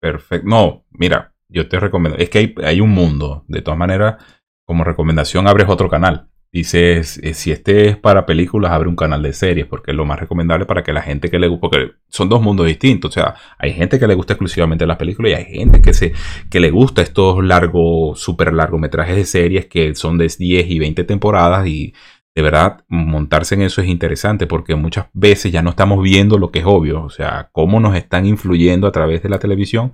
[0.00, 0.48] Perfecto.
[0.48, 4.16] No, mira, yo te recomiendo, es que hay, hay un mundo, de todas maneras,
[4.64, 6.28] como recomendación abres otro canal.
[6.56, 10.06] Dices, eh, si este es para películas, abre un canal de series, porque es lo
[10.06, 13.10] más recomendable para que la gente que le guste, porque son dos mundos distintos.
[13.10, 16.14] O sea, hay gente que le gusta exclusivamente las películas y hay gente que, se,
[16.48, 21.04] que le gusta estos largos, súper largometrajes de series que son de 10 y 20
[21.04, 21.92] temporadas y
[22.34, 26.50] de verdad montarse en eso es interesante porque muchas veces ya no estamos viendo lo
[26.50, 29.92] que es obvio, o sea, cómo nos están influyendo a través de la televisión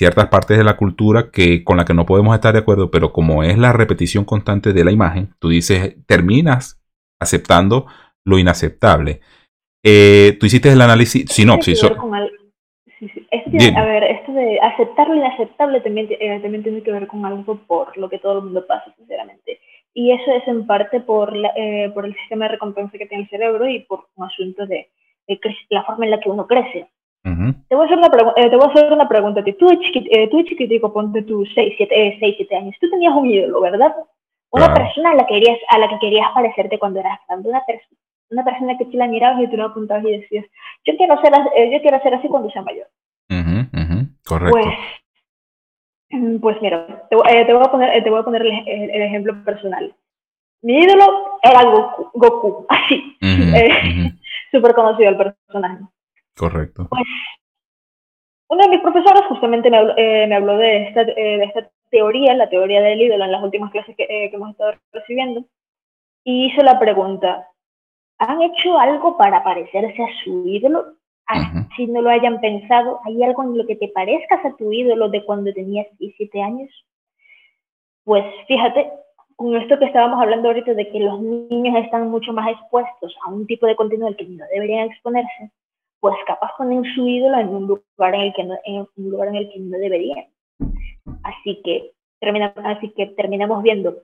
[0.00, 3.12] ciertas partes de la cultura que, con la que no podemos estar de acuerdo, pero
[3.12, 6.82] como es la repetición constante de la imagen, tú dices, terminas
[7.20, 7.84] aceptando
[8.24, 9.20] lo inaceptable.
[9.84, 11.84] Eh, tú hiciste el análisis sinopsis.
[11.84, 11.90] a
[13.84, 17.94] ver, esto de aceptar lo inaceptable también, eh, también tiene que ver con algo por
[17.98, 19.60] lo que todo el mundo pasa, sinceramente.
[19.92, 23.28] Y eso es en parte por, eh, por el sistema de recompensa que tiene el
[23.28, 24.88] cerebro y por un asunto de,
[25.28, 26.88] de la forma en la que uno crece.
[27.22, 29.44] Te, voy a hacer una eh, te voy a hacer una pregunta.
[29.44, 32.76] Tú, chiquit eh, tú chiquitico, ponte tus 6, 7, 6, 7 años.
[32.80, 33.94] Tú tenías un ídolo, ¿verdad?
[34.50, 37.50] Una persona a la, que querías, a la que querías parecerte cuando eras grande.
[37.50, 37.96] Una, persona
[38.30, 40.46] una persona que tú la mirabas y tú la apuntabas y decías,
[40.84, 42.88] yo quiero ser, eh, yo quiero ser así cuando sea mayor.
[44.26, 44.58] Correcto.
[44.58, 49.02] Pues, pues mira, te, eh, te, voy a poner, te voy a poner el, el,
[49.02, 49.94] ejemplo personal.
[50.62, 53.16] Mi ídolo era Goku, Goku así.
[54.50, 55.84] Súper conocido el personaje.
[56.36, 56.86] Correcto.
[56.88, 57.02] Pues,
[58.48, 61.70] uno de mis profesores justamente me habló, eh, me habló de, esta, eh, de esta
[61.90, 65.44] teoría, la teoría del ídolo, en las últimas clases que, eh, que hemos estado recibiendo,
[66.24, 67.46] y hizo la pregunta,
[68.18, 70.94] ¿han hecho algo para parecerse a su ídolo?
[71.76, 75.08] Si no lo hayan pensado, ¿hay algo en lo que te parezcas a tu ídolo
[75.08, 76.68] de cuando tenías 17 años?
[78.02, 78.90] Pues fíjate,
[79.36, 83.30] con esto que estábamos hablando ahorita de que los niños están mucho más expuestos a
[83.30, 85.52] un tipo de contenido al que no deberían exponerse,
[86.00, 89.28] pues capaz ponen su ídolo en un lugar en el que no, en un lugar
[89.28, 90.26] en el que no deberían.
[91.22, 94.02] Así que terminamos, así que terminamos viendo.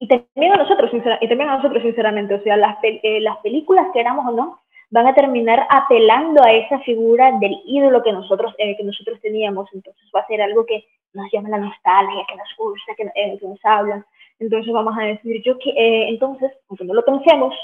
[0.00, 3.86] Y también a nosotros, y también a nosotros sinceramente, o sea, las, eh, las películas,
[3.92, 4.60] queramos o no,
[4.90, 9.68] van a terminar apelando a esa figura del ídolo que nosotros, eh, que nosotros teníamos,
[9.72, 13.38] entonces va a ser algo que nos llama la nostalgia, que nos gusta, que, eh,
[13.38, 14.04] que nos hablan,
[14.40, 15.72] entonces vamos a decir, yo que,
[16.08, 17.54] entonces, aunque no lo pensemos,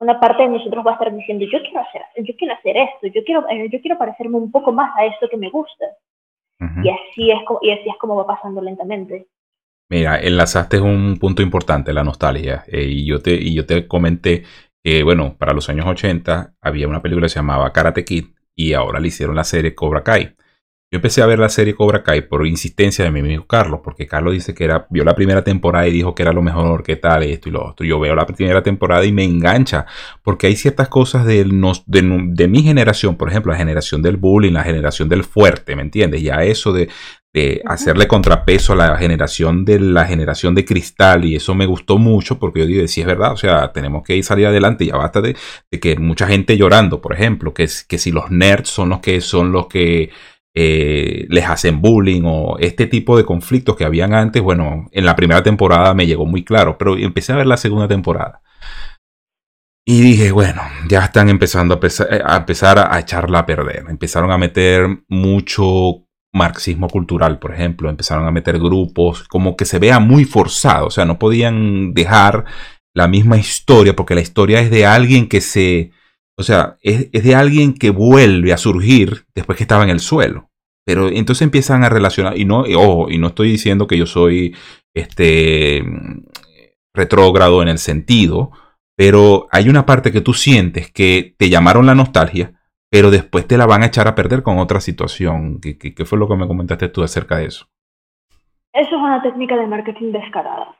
[0.00, 3.06] una parte de nosotros va a estar diciendo, yo quiero hacer, yo quiero hacer esto,
[3.08, 5.86] yo quiero, yo quiero parecerme un poco más a esto que me gusta.
[6.60, 9.26] y, así es, y así es como va pasando lentamente.
[9.90, 12.64] Mira, enlazaste un punto importante, la nostalgia.
[12.68, 14.44] Eh, y, yo te, y yo te comenté
[14.82, 18.74] que, bueno, para los años 80 había una película que se llamaba Karate Kid y
[18.74, 20.34] ahora le hicieron la serie Cobra Kai.
[20.90, 24.06] Yo empecé a ver la serie Cobra Kai por insistencia de mi amigo Carlos, porque
[24.06, 26.96] Carlos dice que era, vio la primera temporada y dijo que era lo mejor, que
[26.96, 27.84] tal, esto y lo otro.
[27.84, 29.84] Yo veo la primera temporada y me engancha,
[30.22, 34.64] porque hay ciertas cosas de, de mi generación, por ejemplo, la generación del bullying, la
[34.64, 36.22] generación del fuerte, ¿me entiendes?
[36.22, 36.88] Ya eso de,
[37.34, 41.98] de hacerle contrapeso a la generación de la generación de cristal y eso me gustó
[41.98, 44.96] mucho porque yo digo, sí es verdad, o sea, tenemos que ir salir adelante, ya
[44.96, 45.36] basta de,
[45.80, 49.52] que mucha gente llorando, por ejemplo, que, que si los nerds son los que son
[49.52, 50.10] los que
[50.60, 55.14] eh, les hacen bullying o este tipo de conflictos que habían antes, bueno, en la
[55.14, 58.42] primera temporada me llegó muy claro, pero empecé a ver la segunda temporada.
[59.86, 63.84] Y dije, bueno, ya están empezando a, a empezar a echarla a perder.
[63.88, 69.78] Empezaron a meter mucho marxismo cultural, por ejemplo, empezaron a meter grupos, como que se
[69.78, 72.44] vea muy forzado, o sea, no podían dejar
[72.94, 75.92] la misma historia, porque la historia es de alguien que se,
[76.36, 80.47] o sea, es, de alguien que vuelve a surgir después que estaba en el suelo.
[80.88, 84.56] Pero entonces empiezan a relacionar, y no, ojo, y no estoy diciendo que yo soy
[84.94, 85.82] este
[86.94, 88.52] retrógrado en el sentido,
[88.96, 92.54] pero hay una parte que tú sientes que te llamaron la nostalgia,
[92.90, 95.60] pero después te la van a echar a perder con otra situación.
[95.60, 97.66] ¿Qué, qué, fue lo que me comentaste tú acerca de eso?
[98.72, 100.74] Eso es una técnica de marketing descarada.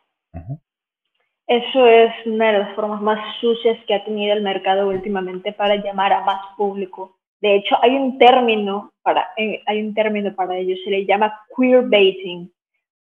[1.47, 5.77] Eso es una de las formas más sucias que ha tenido el mercado últimamente para
[5.77, 7.18] llamar a más público.
[7.41, 11.41] De hecho, hay un término para, eh, hay un término para ello, se le llama
[11.57, 12.51] queerbaiting,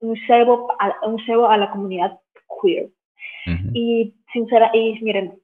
[0.02, 2.20] un cebo a, un cebo a la comunidad
[2.62, 2.90] queer.
[3.74, 5.40] Y sincera, y miren,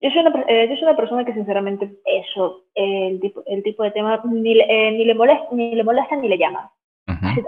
[0.00, 3.84] yo soy, una, eh, yo soy una persona que sinceramente eso, el, tipo, el tipo
[3.84, 6.72] de tema ni, eh, ni, le molesta, ni le molesta ni le llama.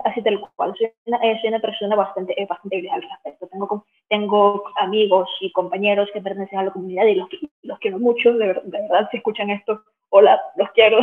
[0.04, 0.74] Así, tal cual.
[0.78, 3.48] Soy una, eh, soy una persona bastante, bastante al respecto.
[3.48, 7.28] Tengo, tengo amigos y compañeros que pertenecen a la comunidad y los,
[7.62, 8.32] los quiero mucho.
[8.34, 10.98] De, verdad, si escuchan esto, hola, los quiero.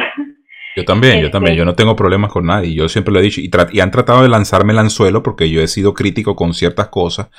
[0.75, 1.53] Yo también, yo también.
[1.53, 2.75] Este yo no tengo problemas con nadie.
[2.75, 3.41] Yo siempre lo he dicho.
[3.41, 6.89] Y, y, han tratado de lanzarme el anzuelo porque yo he sido crítico con ciertas
[6.89, 7.29] cosas.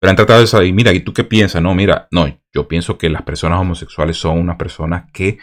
[0.00, 1.60] Pero han tratado de saber, mira, ¿y tú qué piensas?
[1.62, 5.38] No, mira, no, yo pienso que las personas homosexuales son unas personas que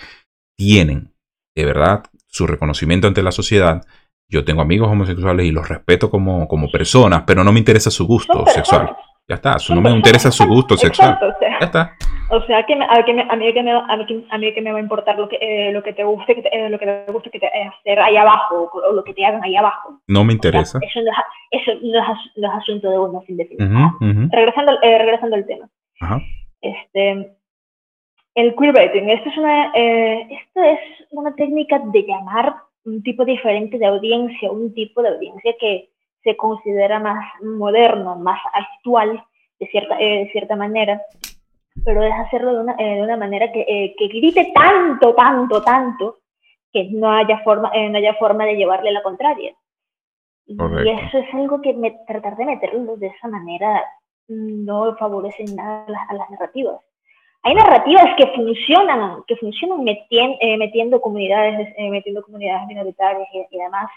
[0.57, 1.13] tienen,
[1.55, 3.85] de verdad, su reconocimiento ante la sociedad.
[4.29, 8.05] Yo tengo amigos homosexuales y los respeto como, como personas, pero no me interesa su
[8.05, 8.95] gusto sexual.
[9.29, 11.17] Ya está, no me interesa su gusto sexual.
[11.41, 11.97] ya está.
[12.29, 14.81] O sea, que a, que a, mí que me, a, mí, que me va a
[14.81, 17.39] importar lo que, eh, lo que te guste, que eh, lo que te guste que
[17.39, 20.01] te, eh, hacer ahí abajo, o lo que te hagan ahí abajo.
[20.07, 20.79] No me interesa.
[20.81, 21.79] eso, no es, eso
[22.35, 23.57] no es, asunto de uno, sin decir.
[24.31, 25.69] regresando, regresando al tema.
[26.61, 27.31] Este,
[28.35, 30.79] el queerbaiting, esto es, una, esto es
[31.11, 32.55] una técnica de llamar
[32.87, 35.89] un tipo diferente de audiencia, un tipo de audiencia que
[36.23, 39.23] se considera más moderno, más actual,
[39.59, 41.01] de cierta, eh, de cierta manera,
[41.83, 45.61] pero es hacerlo de una, eh, de una manera que, eh, que, grite tanto, tanto,
[45.61, 46.19] tanto,
[46.71, 49.53] que no haya forma, no haya forma de llevarle la contraria.
[50.45, 50.55] Y
[50.89, 53.83] eso es algo que me, tratar de meterlo de esa manera
[54.29, 56.79] no favorece nada a las, narrativas.
[57.47, 63.89] Hay narrativas que funcionan, que funcionan metien, metiendo comunidades, metiendo comunidades minoritarias y, demás,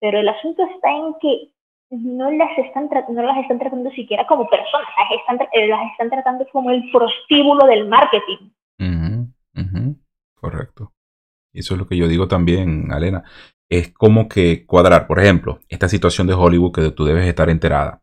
[0.00, 1.50] pero el asunto está en que
[1.90, 6.08] no las están, no las están tratando siquiera como personas, las están, eh, las están
[6.08, 8.48] tratando como el prostíbulo del marketing.
[10.40, 10.92] Correcto.
[11.52, 13.22] Y eso es lo que yo digo también, Alena.
[13.68, 18.00] Es como que cuadrar, por ejemplo, esta situación de Hollywood que tú debes estar enterada.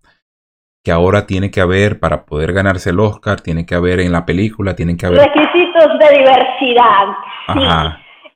[0.83, 4.25] Que ahora tiene que haber, para poder ganarse el Oscar, tiene que haber en la
[4.25, 5.19] película, tienen que haber...
[5.19, 7.07] Requisitos de diversidad.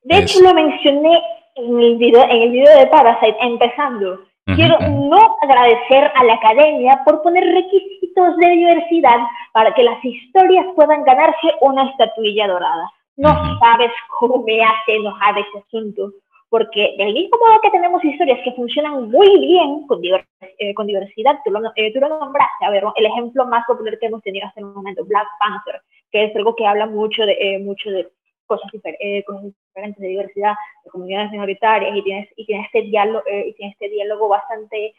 [0.03, 1.21] De hecho, lo mencioné
[1.55, 7.01] en el video, en el video de Parasite, empezando, quiero no agradecer a la academia
[7.03, 9.17] por poner requisitos de diversidad
[9.53, 12.91] para que las historias puedan ganarse una estatuilla dorada.
[13.17, 16.11] No sabes cómo me hace enojar ese asunto
[16.55, 21.51] porque del mismo modo que tenemos historias que funcionan muy bien con, eh, diversidad, tú
[21.51, 24.61] lo, eh, tú lo, nombraste, a ver, el ejemplo más popular que hemos tenido hasta
[24.61, 25.81] el momento, Black Panther,
[26.13, 28.07] que es algo que habla mucho de, eh, mucho de
[28.45, 30.53] cosas, diferentes de diversidad,
[30.85, 34.93] de comunidades minoritarias, y tienes, y tienes este diálogo, este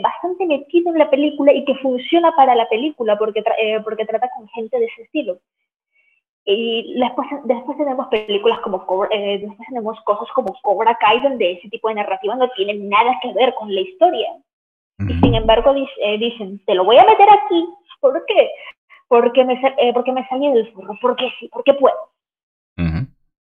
[0.00, 3.44] bastante, metido en la película y que funciona para la película porque,
[3.84, 5.40] porque trata con gente de ese estilo.
[6.48, 11.68] Y después, después tenemos películas como, eh, después tenemos cosas como Cobra Kai, donde ese
[11.68, 14.28] tipo de narrativa no tiene nada que ver con la historia.
[14.98, 17.66] Y sin embargo eh, dicen, te lo voy a meter aquí,
[18.00, 18.50] ¿por qué?
[19.08, 21.96] Porque me, eh, porque me salí del furro, porque sí, porque puedo.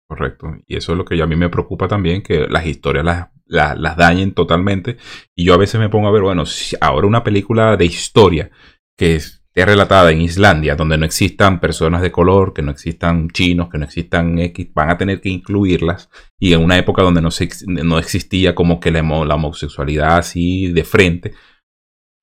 [0.09, 0.55] Correcto.
[0.69, 3.77] Y eso es lo que a mí me preocupa también, que las historias las, las,
[3.77, 4.97] las dañen totalmente.
[5.35, 8.51] Y yo a veces me pongo a ver, bueno, si ahora una película de historia
[8.97, 13.71] que es relatada en Islandia, donde no existan personas de color, que no existan chinos,
[13.71, 16.11] que no existan X, van a tener que incluirlas.
[16.39, 20.71] Y en una época donde no, se, no existía como que la, la homosexualidad así
[20.73, 21.33] de frente,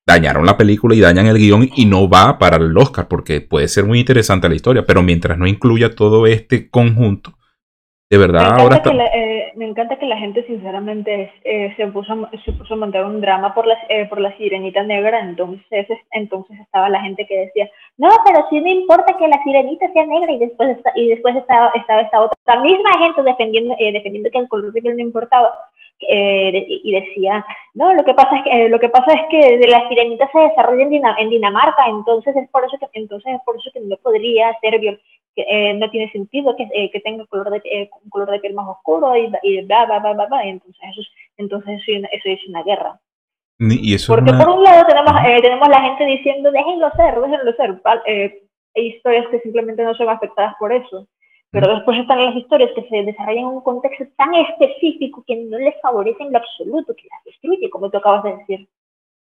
[0.06, 3.68] dañaron la película y dañan el guion y no va para el Oscar, porque puede
[3.68, 7.38] ser muy interesante la historia, pero mientras no incluya todo este conjunto,
[8.12, 8.92] de verdad ahora está
[9.56, 13.54] me encanta que la gente sinceramente eh, se, puso, se puso a montar un drama
[13.54, 18.10] por la, eh, por la sirenita negra, entonces, entonces estaba la gente que decía, no,
[18.26, 22.02] pero sí me importa que la sirenita sea negra y después, y después estaba, estaba
[22.02, 25.52] esta otra, misma gente defendiendo, eh, defendiendo que el color de piel no importaba.
[26.00, 30.30] y decía, no, lo que pasa es que, lo que, pasa es que la sirenita
[30.32, 33.80] se desarrolla en, en Dinamarca, entonces es por eso que, entonces es por eso que
[33.80, 34.80] no podría ser
[35.36, 38.40] que eh, no tiene sentido que, eh, que tenga color de, eh, un color de
[38.40, 39.58] piel más oscuro y, y.
[39.58, 43.00] Entonces, eso es, entonces eso es una guerra.
[43.60, 47.54] Y eso Porque por un lado tenemos, eh, tenemos la gente diciendo, déjenlo ser, déjenlo
[47.54, 47.82] ser.
[48.06, 48.44] Eh,
[48.76, 51.08] hay historias que simplemente no son afectadas por eso.
[51.52, 55.60] Pero después están las historias que se desarrollan en un contexto tan específico que no
[55.60, 58.68] les favorece en lo absoluto, que las destruye, como tú acabas de decir.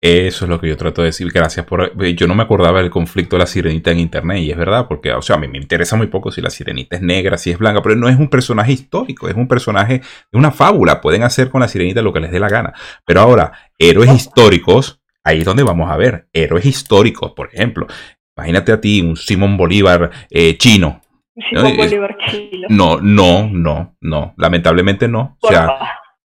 [0.01, 1.31] Eso es lo que yo trato de decir.
[1.33, 1.93] Gracias por.
[2.03, 4.87] Eh, yo no me acordaba del conflicto de la sirenita en internet, y es verdad,
[4.87, 7.51] porque, o sea, a mí me interesa muy poco si la sirenita es negra, si
[7.51, 11.01] es blanca, pero no es un personaje histórico, es un personaje de una fábula.
[11.01, 12.75] Pueden hacer con la sirenita lo que les dé la gana.
[13.05, 16.29] Pero ahora, héroes históricos, ahí es donde vamos a ver.
[16.33, 17.87] Héroes históricos, por ejemplo.
[18.37, 21.01] Imagínate a ti, un Simón Bolívar eh, chino.
[21.49, 22.67] Simón Bolívar chino.
[22.69, 24.35] No, no, no, no.
[24.37, 25.39] Lamentablemente no.
[25.41, 25.69] o sea.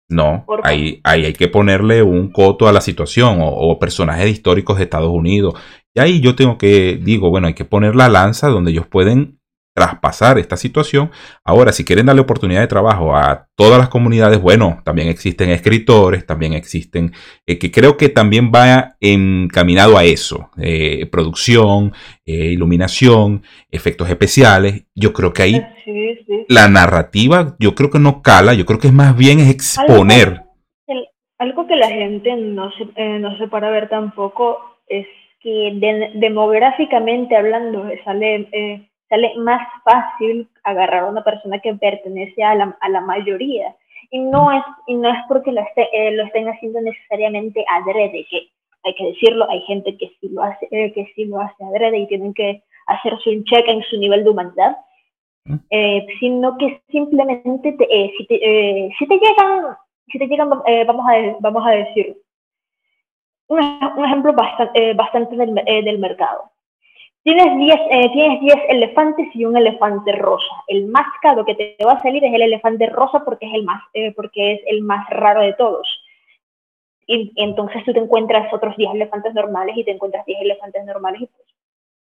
[0.07, 4.83] No, ahí, ahí, hay que ponerle un coto a la situación o, personajes históricos de
[4.83, 5.55] Estados Unidos.
[5.95, 9.39] Y ahí yo tengo que, digo, bueno, hay que poner la lanza donde ellos pueden
[9.75, 11.11] traspasar esta situación.
[11.43, 16.25] Ahora, si quieren darle oportunidad de trabajo a todas las comunidades, bueno, también existen escritores,
[16.25, 17.11] también existen,
[17.45, 21.91] eh, que creo que también va encaminado a eso, eh, producción,
[22.25, 24.85] eh, iluminación, efectos especiales.
[24.95, 25.61] Yo creo que ahí
[26.47, 30.41] la narrativa, yo creo que no cala, yo creo que es más bien es exponer.
[31.37, 34.57] Algo, que la gente no se, no se para ver tampoco
[34.87, 35.05] es
[35.41, 42.77] que demográficamente hablando sale sale más fácil agarrar a una persona que pertenece a la,
[42.81, 43.75] a la mayoría.
[44.11, 48.25] Y no es, y no es porque lo, esté, eh, lo estén haciendo necesariamente adrede,
[48.29, 48.49] que
[48.83, 51.97] hay que decirlo, hay gente que sí lo hace, eh, que sí lo hace adrede
[51.97, 54.77] y tienen que hacerse un check en su nivel de humanidad,
[55.71, 59.75] eh, sino que simplemente te, si, te, si te llegan,
[60.11, 62.15] si te llegan vamos, a, vamos a decir,
[63.47, 63.59] un,
[63.97, 66.51] un ejemplo bastante, bastante del, del mercado
[67.25, 70.63] Tienes 10 eh, tienes diez elefantes y un elefante rosa.
[70.67, 73.63] El más caro que te va a salir es el elefante rosa porque es el
[73.63, 75.87] más, eh, porque es el más raro de todos.
[77.07, 81.21] Y, entonces tú te encuentras otros 10 elefantes normales y te encuentras 10 elefantes normales
[81.23, 81.47] y pues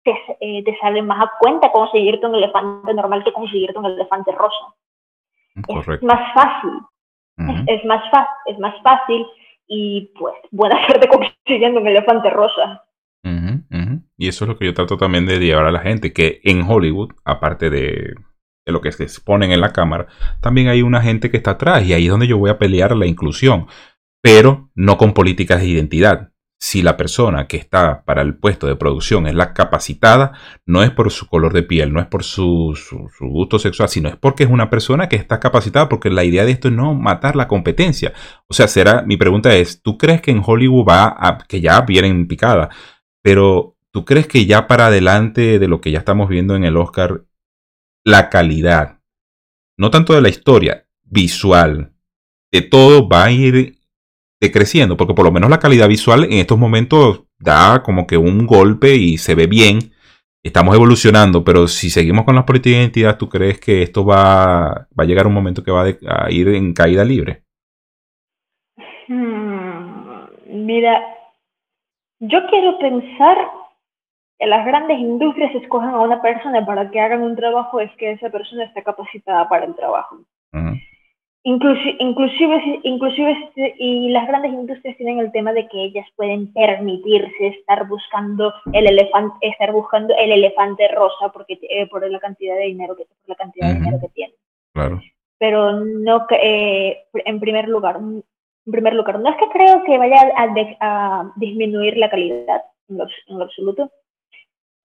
[0.04, 4.32] te, eh, te sale más a cuenta conseguirte un elefante normal que conseguirte un elefante
[4.32, 4.74] rosa.
[5.68, 6.72] Es más fácil.
[7.68, 9.28] es, más fácil, es más fácil
[9.68, 12.86] y pues buena suerte consiguiendo un elefante rosa.
[14.20, 16.64] Y eso es lo que yo trato también de llevar a la gente, que en
[16.64, 18.16] Hollywood, aparte de,
[18.66, 20.08] lo que se exponen en la cámara,
[20.42, 22.98] también hay una gente que está atrás y ahí es donde yo voy a pelear
[22.98, 23.68] la inclusión,
[24.22, 26.34] pero no con políticas de identidad.
[26.62, 30.34] Si la persona que está para el puesto de producción es la capacitada,
[30.66, 34.10] no es por su color de piel, no es por su, su gusto sexual, sino
[34.10, 36.94] es porque es una persona que está capacitada, porque la idea de esto es no
[36.94, 38.12] matar la competencia.
[38.50, 41.80] O sea, será, mi pregunta es, ¿tú crees que en Hollywood va a, que ya
[41.80, 42.70] vienen picada,
[43.24, 46.78] pero ¿Tú crees que ya para adelante de lo que ya estamos viendo en el
[46.78, 47.26] Oscar,
[48.06, 49.02] la calidad,
[49.78, 51.91] no tanto de la historia, visual,
[52.50, 53.78] de todo va a ir
[54.39, 58.47] decreciendo, porque por lo menos la calidad visual en estos momentos da como que un
[58.47, 59.91] golpe y se ve bien.
[60.43, 64.88] Estamos evolucionando, pero si seguimos con las políticas de identidad, ¿tú crees que esto va,
[64.97, 67.43] va a llegar un momento que va a ir en caída libre?
[69.10, 71.02] Hmm, mira,
[72.22, 73.59] yo quiero pensar
[74.48, 78.30] las grandes industrias escojan a una persona para que hagan un trabajo es que esa
[78.30, 80.18] persona esté capacitada para el trabajo.
[81.44, 86.54] inclusive, inclusive, inclusive, este, y las grandes industrias tienen el tema de que ellas pueden
[86.54, 92.56] permitirse estar buscando el elefante, estar buscando el elefante rosa porque eh, por la cantidad
[92.56, 94.36] de dinero que por la cantidad de dinero que tienen.
[94.74, 95.02] Claro.
[95.38, 100.32] Pero no eh, en primer lugar, en primer lugar, no es que creo que vaya
[100.80, 103.90] a, disminuir la calidad en lo, absoluto,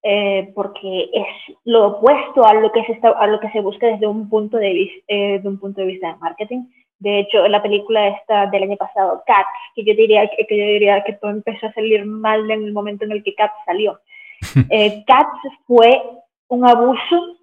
[0.07, 3.87] eh, porque es lo opuesto a lo que se está, a lo que se busca
[3.87, 6.65] desde un punto de vista eh, de un punto de vista de marketing.
[6.99, 11.03] De hecho, la película esta del año pasado, Cats, que yo diría que, yo diría
[11.05, 13.99] que todo empezó a salir mal en el momento en el que Cats salió.
[14.71, 16.03] Eh, Cats fue
[16.49, 17.39] un abuso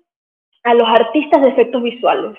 [0.63, 2.37] a los artistas de efectos visuales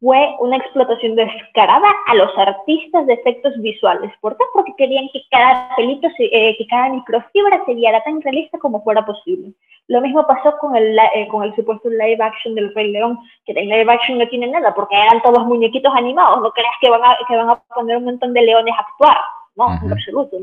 [0.00, 4.12] fue una explotación descarada a los artistas de efectos visuales.
[4.20, 4.44] ¿Por qué?
[4.52, 9.06] Porque querían que cada pelito, eh, que cada microfibra se viera tan realista como fuera
[9.06, 9.52] posible.
[9.86, 13.52] Lo mismo pasó con el, eh, con el supuesto live action del Rey León, que
[13.52, 16.42] el live action no tiene nada, porque eran todos muñequitos animados.
[16.42, 19.18] No creas que van a, que van a poner un montón de leones a actuar.
[19.54, 20.38] No, en absoluto.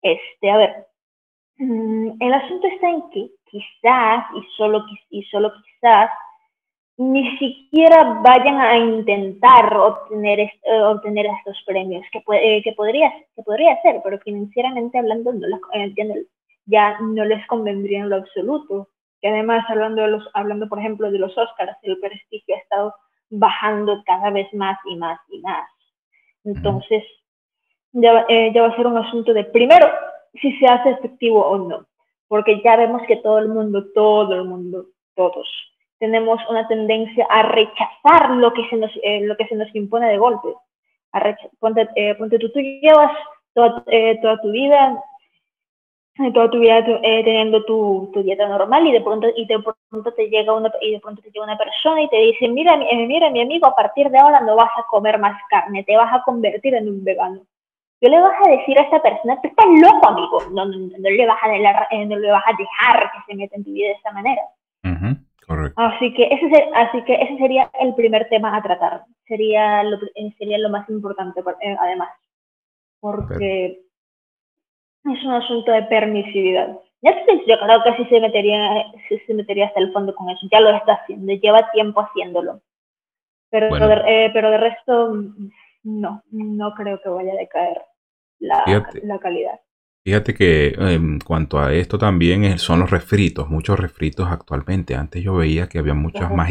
[0.00, 0.86] Este, a ver,
[1.58, 6.08] mm, el asunto está en que quizás, y solo, y solo quizás,
[7.00, 13.42] ni siquiera vayan a intentar obtener, eh, obtener estos premios, que, eh, que, podría, que
[13.42, 16.26] podría ser, pero financieramente hablando no les,
[16.66, 18.88] ya no les convendría en lo absoluto.
[19.22, 22.94] Y además, hablando, de los, hablando por ejemplo de los Oscars, el prestigio ha estado
[23.30, 25.70] bajando cada vez más y más y más.
[26.44, 27.02] Entonces,
[27.92, 29.88] ya, eh, ya va a ser un asunto de, primero,
[30.34, 31.86] si se hace efectivo o no,
[32.28, 34.84] porque ya vemos que todo el mundo, todo el mundo,
[35.14, 35.48] todos,
[36.00, 40.08] tenemos una tendencia a rechazar lo que se nos, eh, lo que se nos impone
[40.08, 40.48] de golpe.
[41.12, 43.12] A ponte, eh, ponte tú, tú llevas
[43.52, 44.98] toda, eh, toda tu vida,
[46.32, 50.28] toda tu vida teniendo tu, tu, dieta normal y de pronto y de pronto te
[50.28, 53.40] llega una y de pronto te llega una persona y te dice mira mira mi
[53.40, 56.74] amigo a partir de ahora no vas a comer más carne te vas a convertir
[56.74, 57.40] en un vegano
[58.02, 60.98] yo le vas a decir a esta persona tú estás loco amigo no no, no,
[60.98, 61.48] le vas a
[62.04, 64.42] no le vas a dejar que se meta en tu vida de esta manera
[65.76, 69.04] Así que, ese así que ese sería el primer tema a tratar.
[69.26, 69.98] Sería lo,
[70.38, 72.10] sería lo más importante, eh, además.
[73.00, 73.82] Porque
[75.04, 76.78] es un asunto de permisividad.
[77.02, 80.46] Netflix yo creo que sí se metería, sí se metería hasta el fondo con eso.
[80.52, 82.60] Ya lo está haciendo, lleva tiempo haciéndolo.
[83.50, 85.14] Pero, de, eh, pero de resto,
[85.82, 87.82] no, no creo que vaya a decaer
[88.38, 88.62] la,
[89.02, 89.58] la calidad.
[90.02, 94.94] Fíjate que en cuanto a esto también son los refritos, muchos refritos actualmente.
[94.94, 96.50] Antes yo veía que había muchas más,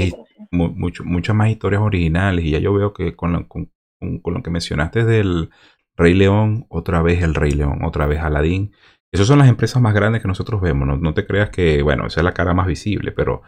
[0.52, 3.72] muchas más historias originales y ya yo veo que con lo, con,
[4.02, 5.50] lo que mencionaste del
[5.98, 8.72] Rey León, otra vez el Rey León, otra vez Aladdin.
[9.12, 11.00] Esas son las empresas más grandes que nosotros vemos.
[11.00, 13.42] No, te creas que, bueno, esa es la cara más visible, pero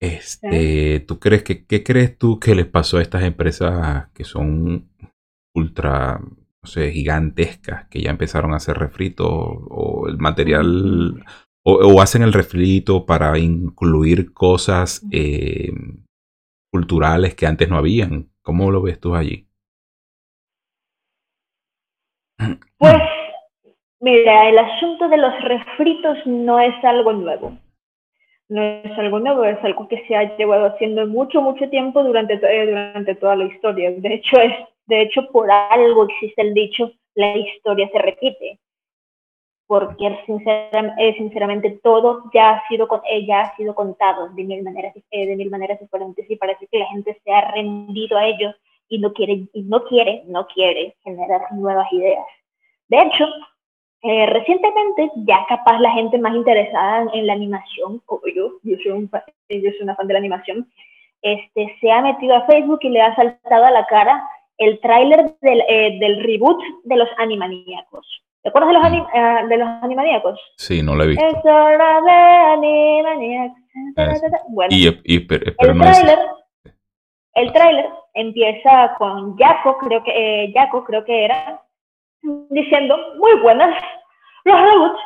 [0.00, 4.90] este, ¿tú crees que, qué crees tú que les pasó a estas empresas que son
[5.54, 6.20] ultra
[6.64, 11.22] no sé, gigantescas que ya empezaron a hacer refrito o el material
[11.62, 15.70] o, hacen el refrito para incluir cosas eh,
[16.70, 18.30] culturales que antes no habían.
[18.40, 19.46] ¿Cómo lo ves tú allí?
[22.78, 23.02] Pues,
[24.00, 27.58] mira, el asunto de los refritos no es algo nuevo.
[28.48, 32.34] No es algo nuevo, es algo que se ha llevado haciendo mucho, mucho tiempo durante,
[32.34, 33.90] eh, durante toda la historia.
[33.90, 38.58] De hecho, es de hecho, por algo existe el dicho, la historia se repite,
[39.66, 44.94] porque eh, sinceramente, todo ya ha sido eh, ya ha sido contado de mil maneras
[45.10, 48.54] eh, de mil maneras diferentes y parece que la gente se ha rendido a ello
[48.88, 52.26] y no quiere no quiere no quiere generar nuevas ideas.
[52.88, 53.24] De hecho,
[54.02, 59.10] recientemente ya capaz la gente más interesada en, la animación, como yo, yo soy, un,
[59.48, 60.70] yo soy una fan de la animación,
[61.22, 64.22] este, se ha metido a Facebook y le ha saltado a la cara
[64.58, 68.06] el tráiler del, eh, del, reboot de los Animaníacos.
[68.42, 69.16] ¿Te acuerdas de los, mm.
[69.16, 70.40] eh, de los Animaníacos?
[70.56, 71.26] Sí, no lo he visto.
[71.26, 73.58] Es hora de Animaníacos.
[74.48, 75.26] Bueno, y, el
[75.56, 76.18] tráiler
[77.34, 80.12] el tráiler empieza con Jaco, creo que
[80.44, 81.60] eh, Jaco creo que era,
[82.50, 83.74] diciendo, muy buenas,
[84.44, 85.00] los reboots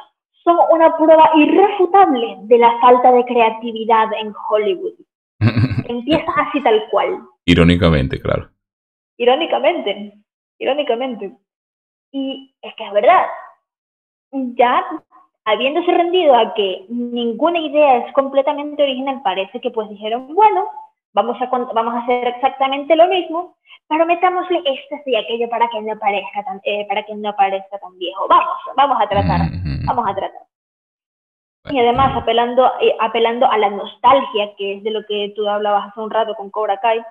[0.44, 4.94] son una prueba irrefutable de la falta de creatividad en Hollywood.
[5.88, 7.18] empieza así tal cual.
[7.46, 8.50] Irónicamente, claro.
[9.18, 10.14] Irónicamente,
[10.58, 11.36] irónicamente.
[12.12, 13.26] Y es que es verdad,
[14.32, 14.84] ya
[15.44, 20.66] habiéndose rendido a que ninguna idea es completamente original, parece que pues dijeron, bueno,
[21.12, 23.56] vamos a, vamos a hacer exactamente lo mismo,
[23.88, 27.78] pero metámosle esto y aquello para que no parezca tan, eh, para que no parezca
[27.78, 28.26] tan viejo.
[28.28, 29.40] Vamos, vamos a tratar,
[29.84, 30.42] vamos a tratar.
[31.70, 35.88] Y además, apelando, eh, apelando a la nostalgia, que es de lo que tú hablabas
[35.88, 37.02] hace un rato con Cobra Kai,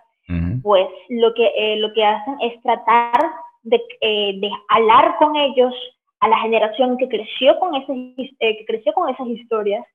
[0.62, 3.32] pues lo que, eh, lo que hacen es tratar
[3.64, 5.74] de, de hablar con ellos
[6.20, 7.96] a la generación que creció con esas,
[8.40, 9.86] que creció con esas historias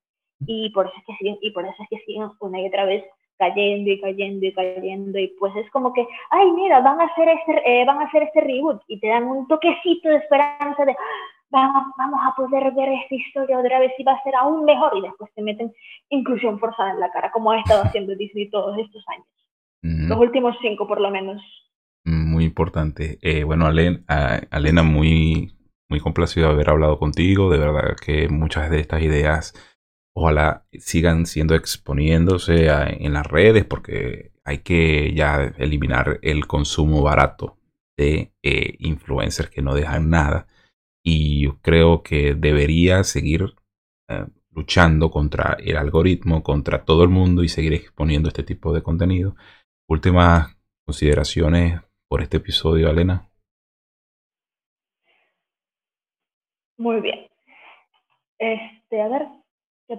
[0.47, 2.85] y por eso es que siguen, y por eso es que siguen una y otra
[2.85, 3.05] vez
[3.39, 5.19] cayendo y cayendo y cayendo.
[5.19, 8.23] Y pues es como que, ay mira, van a hacer este, eh, van a hacer
[8.25, 10.97] este reboot y te dan un toquecito de esperanza de,
[11.51, 14.97] vamos, vamos a poder ver esta historia otra vez y va a ser aún mejor
[14.97, 15.73] y después te meten
[16.09, 19.27] inclusión forzada en la cara como ha estado haciendo Disney todos estos años.
[19.83, 21.43] Los últimos cinco por lo menos.
[22.05, 23.19] Muy importante.
[23.23, 25.57] Eh, bueno, Alena, muy,
[25.89, 27.51] muy complacido de haber hablado contigo.
[27.51, 29.55] De verdad que muchas de estas ideas
[30.15, 37.57] ojalá sigan siendo exponiéndose en las redes porque hay que ya eliminar el consumo barato
[37.97, 40.47] de eh, influencers que no dejan nada.
[41.05, 43.55] Y yo creo que debería seguir
[44.09, 48.83] eh, luchando contra el algoritmo, contra todo el mundo y seguir exponiendo este tipo de
[48.83, 49.35] contenido.
[49.93, 51.79] Últimas consideraciones
[52.09, 53.29] por este episodio, Elena.
[56.79, 57.27] Muy bien.
[58.39, 59.27] Este, a ver,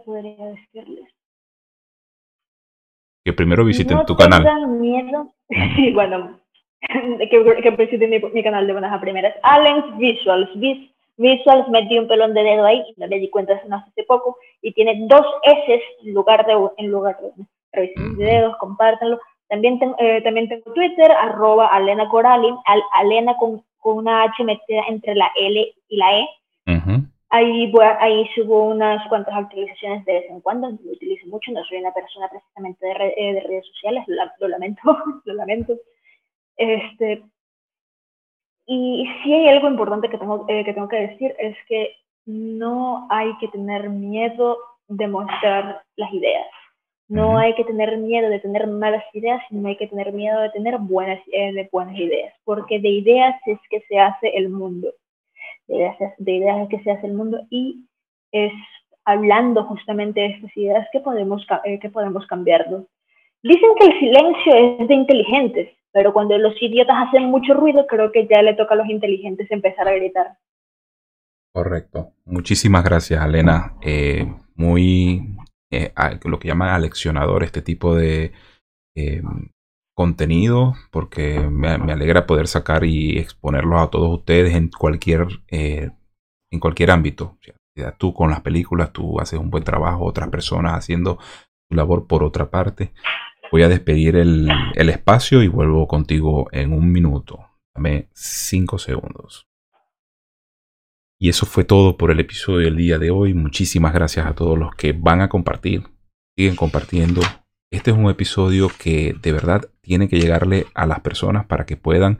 [0.03, 1.13] podría decirles?
[3.23, 4.67] Que primero visiten tu canal.
[4.67, 5.31] miedo.
[5.75, 6.39] Sí, bueno,
[7.29, 9.35] que, que visiten mi, canal de buenas a primeras.
[9.43, 10.49] Allen's Visuals.
[11.17, 14.39] Visuals metí un pelón de dedo ahí y no me di cuenta no hace poco.
[14.59, 19.19] Y tiene dos S en lugar de en lugar de revisen dedos, compártanlo.
[19.53, 22.55] También, eh, también tengo Twitter, arroba Alena Coralin,
[22.93, 26.27] Alena con, con, una H metida entre la L y la E.
[27.29, 31.77] Ahí, ahí subo unas cuantas actualizaciones de vez en cuando, lo utilizo mucho, no soy
[31.77, 34.81] una persona precisamente de, eh, de redes sociales, lo, lamento,
[35.25, 35.77] lo lamento.
[36.57, 37.23] Este,
[38.65, 41.95] y si hay algo importante que tengo, eh, que tengo que decir, es que
[42.25, 46.47] no hay que tener miedo de mostrar las ideas.
[47.09, 50.49] No hay que tener miedo de tener malas ideas, sino hay que tener miedo de
[50.51, 54.91] tener buenas, eh, de buenas ideas, porque de ideas es que se hace el mundo
[55.67, 57.85] de ideas, de ideas que se hace el mundo y
[58.31, 58.51] es
[59.05, 62.87] hablando justamente de estas ideas que podemos, eh, que podemos cambiarlo.
[63.41, 68.11] Dicen que el silencio es de inteligentes, pero cuando los idiotas hacen mucho ruido, creo
[68.11, 70.37] que ya le toca a los inteligentes empezar a gritar.
[71.51, 72.13] Correcto.
[72.25, 73.75] Muchísimas gracias, Elena.
[73.81, 74.25] Eh,
[74.55, 75.32] muy,
[75.76, 75.93] eh,
[76.26, 78.32] lo que llaman aleccionador este tipo de
[79.95, 85.91] contenido porque me, alegra poder sacar y exponerlos a todos ustedes en cualquier, eh,
[86.51, 87.38] en cualquier ámbito.
[87.97, 91.19] tú con las películas, tú haces un buen trabajo, otras personas haciendo
[91.69, 92.93] su labor por otra parte.
[93.51, 97.39] Voy a despedir el, el espacio y vuelvo contigo en un minuto.
[97.76, 99.47] Dame cinco segundos.
[101.24, 103.34] Y eso fue todo por el episodio del día de hoy.
[103.34, 105.84] Muchísimas gracias a todos los que van a compartir.
[106.36, 107.21] Siguen compartiendo
[107.71, 111.78] este es un episodio que de verdad tiene que llegarle a las personas para que
[111.78, 112.19] puedan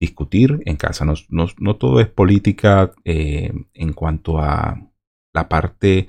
[0.00, 1.04] discutir en casa.
[1.30, 4.80] No, todo es política eh, en cuanto a
[5.32, 6.06] la parte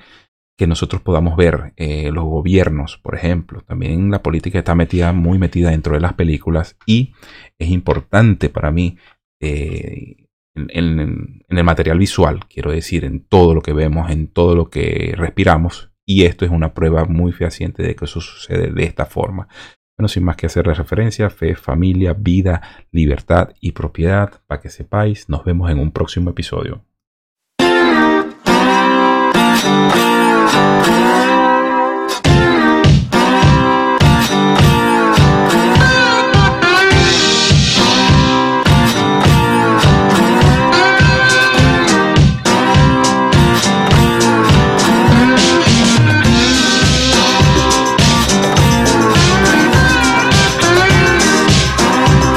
[0.56, 3.62] que nosotros podamos ver, eh, los gobiernos, por ejemplo.
[3.62, 7.12] También la política está metida, muy metida dentro de las películas y
[7.58, 8.98] es importante para mí
[9.40, 10.25] eh,
[10.56, 15.14] en, el material visual, quiero decir, en todo lo que vemos, en todo lo que
[15.16, 19.48] respiramos, y esto es una prueba muy fehaciente de que eso sucede de esta forma.
[19.98, 25.30] Bueno, sin más que hacerle referencia, fe, familia, vida, libertad y propiedad, para que sepáis,
[25.30, 26.84] nos vemos en un próximo episodio.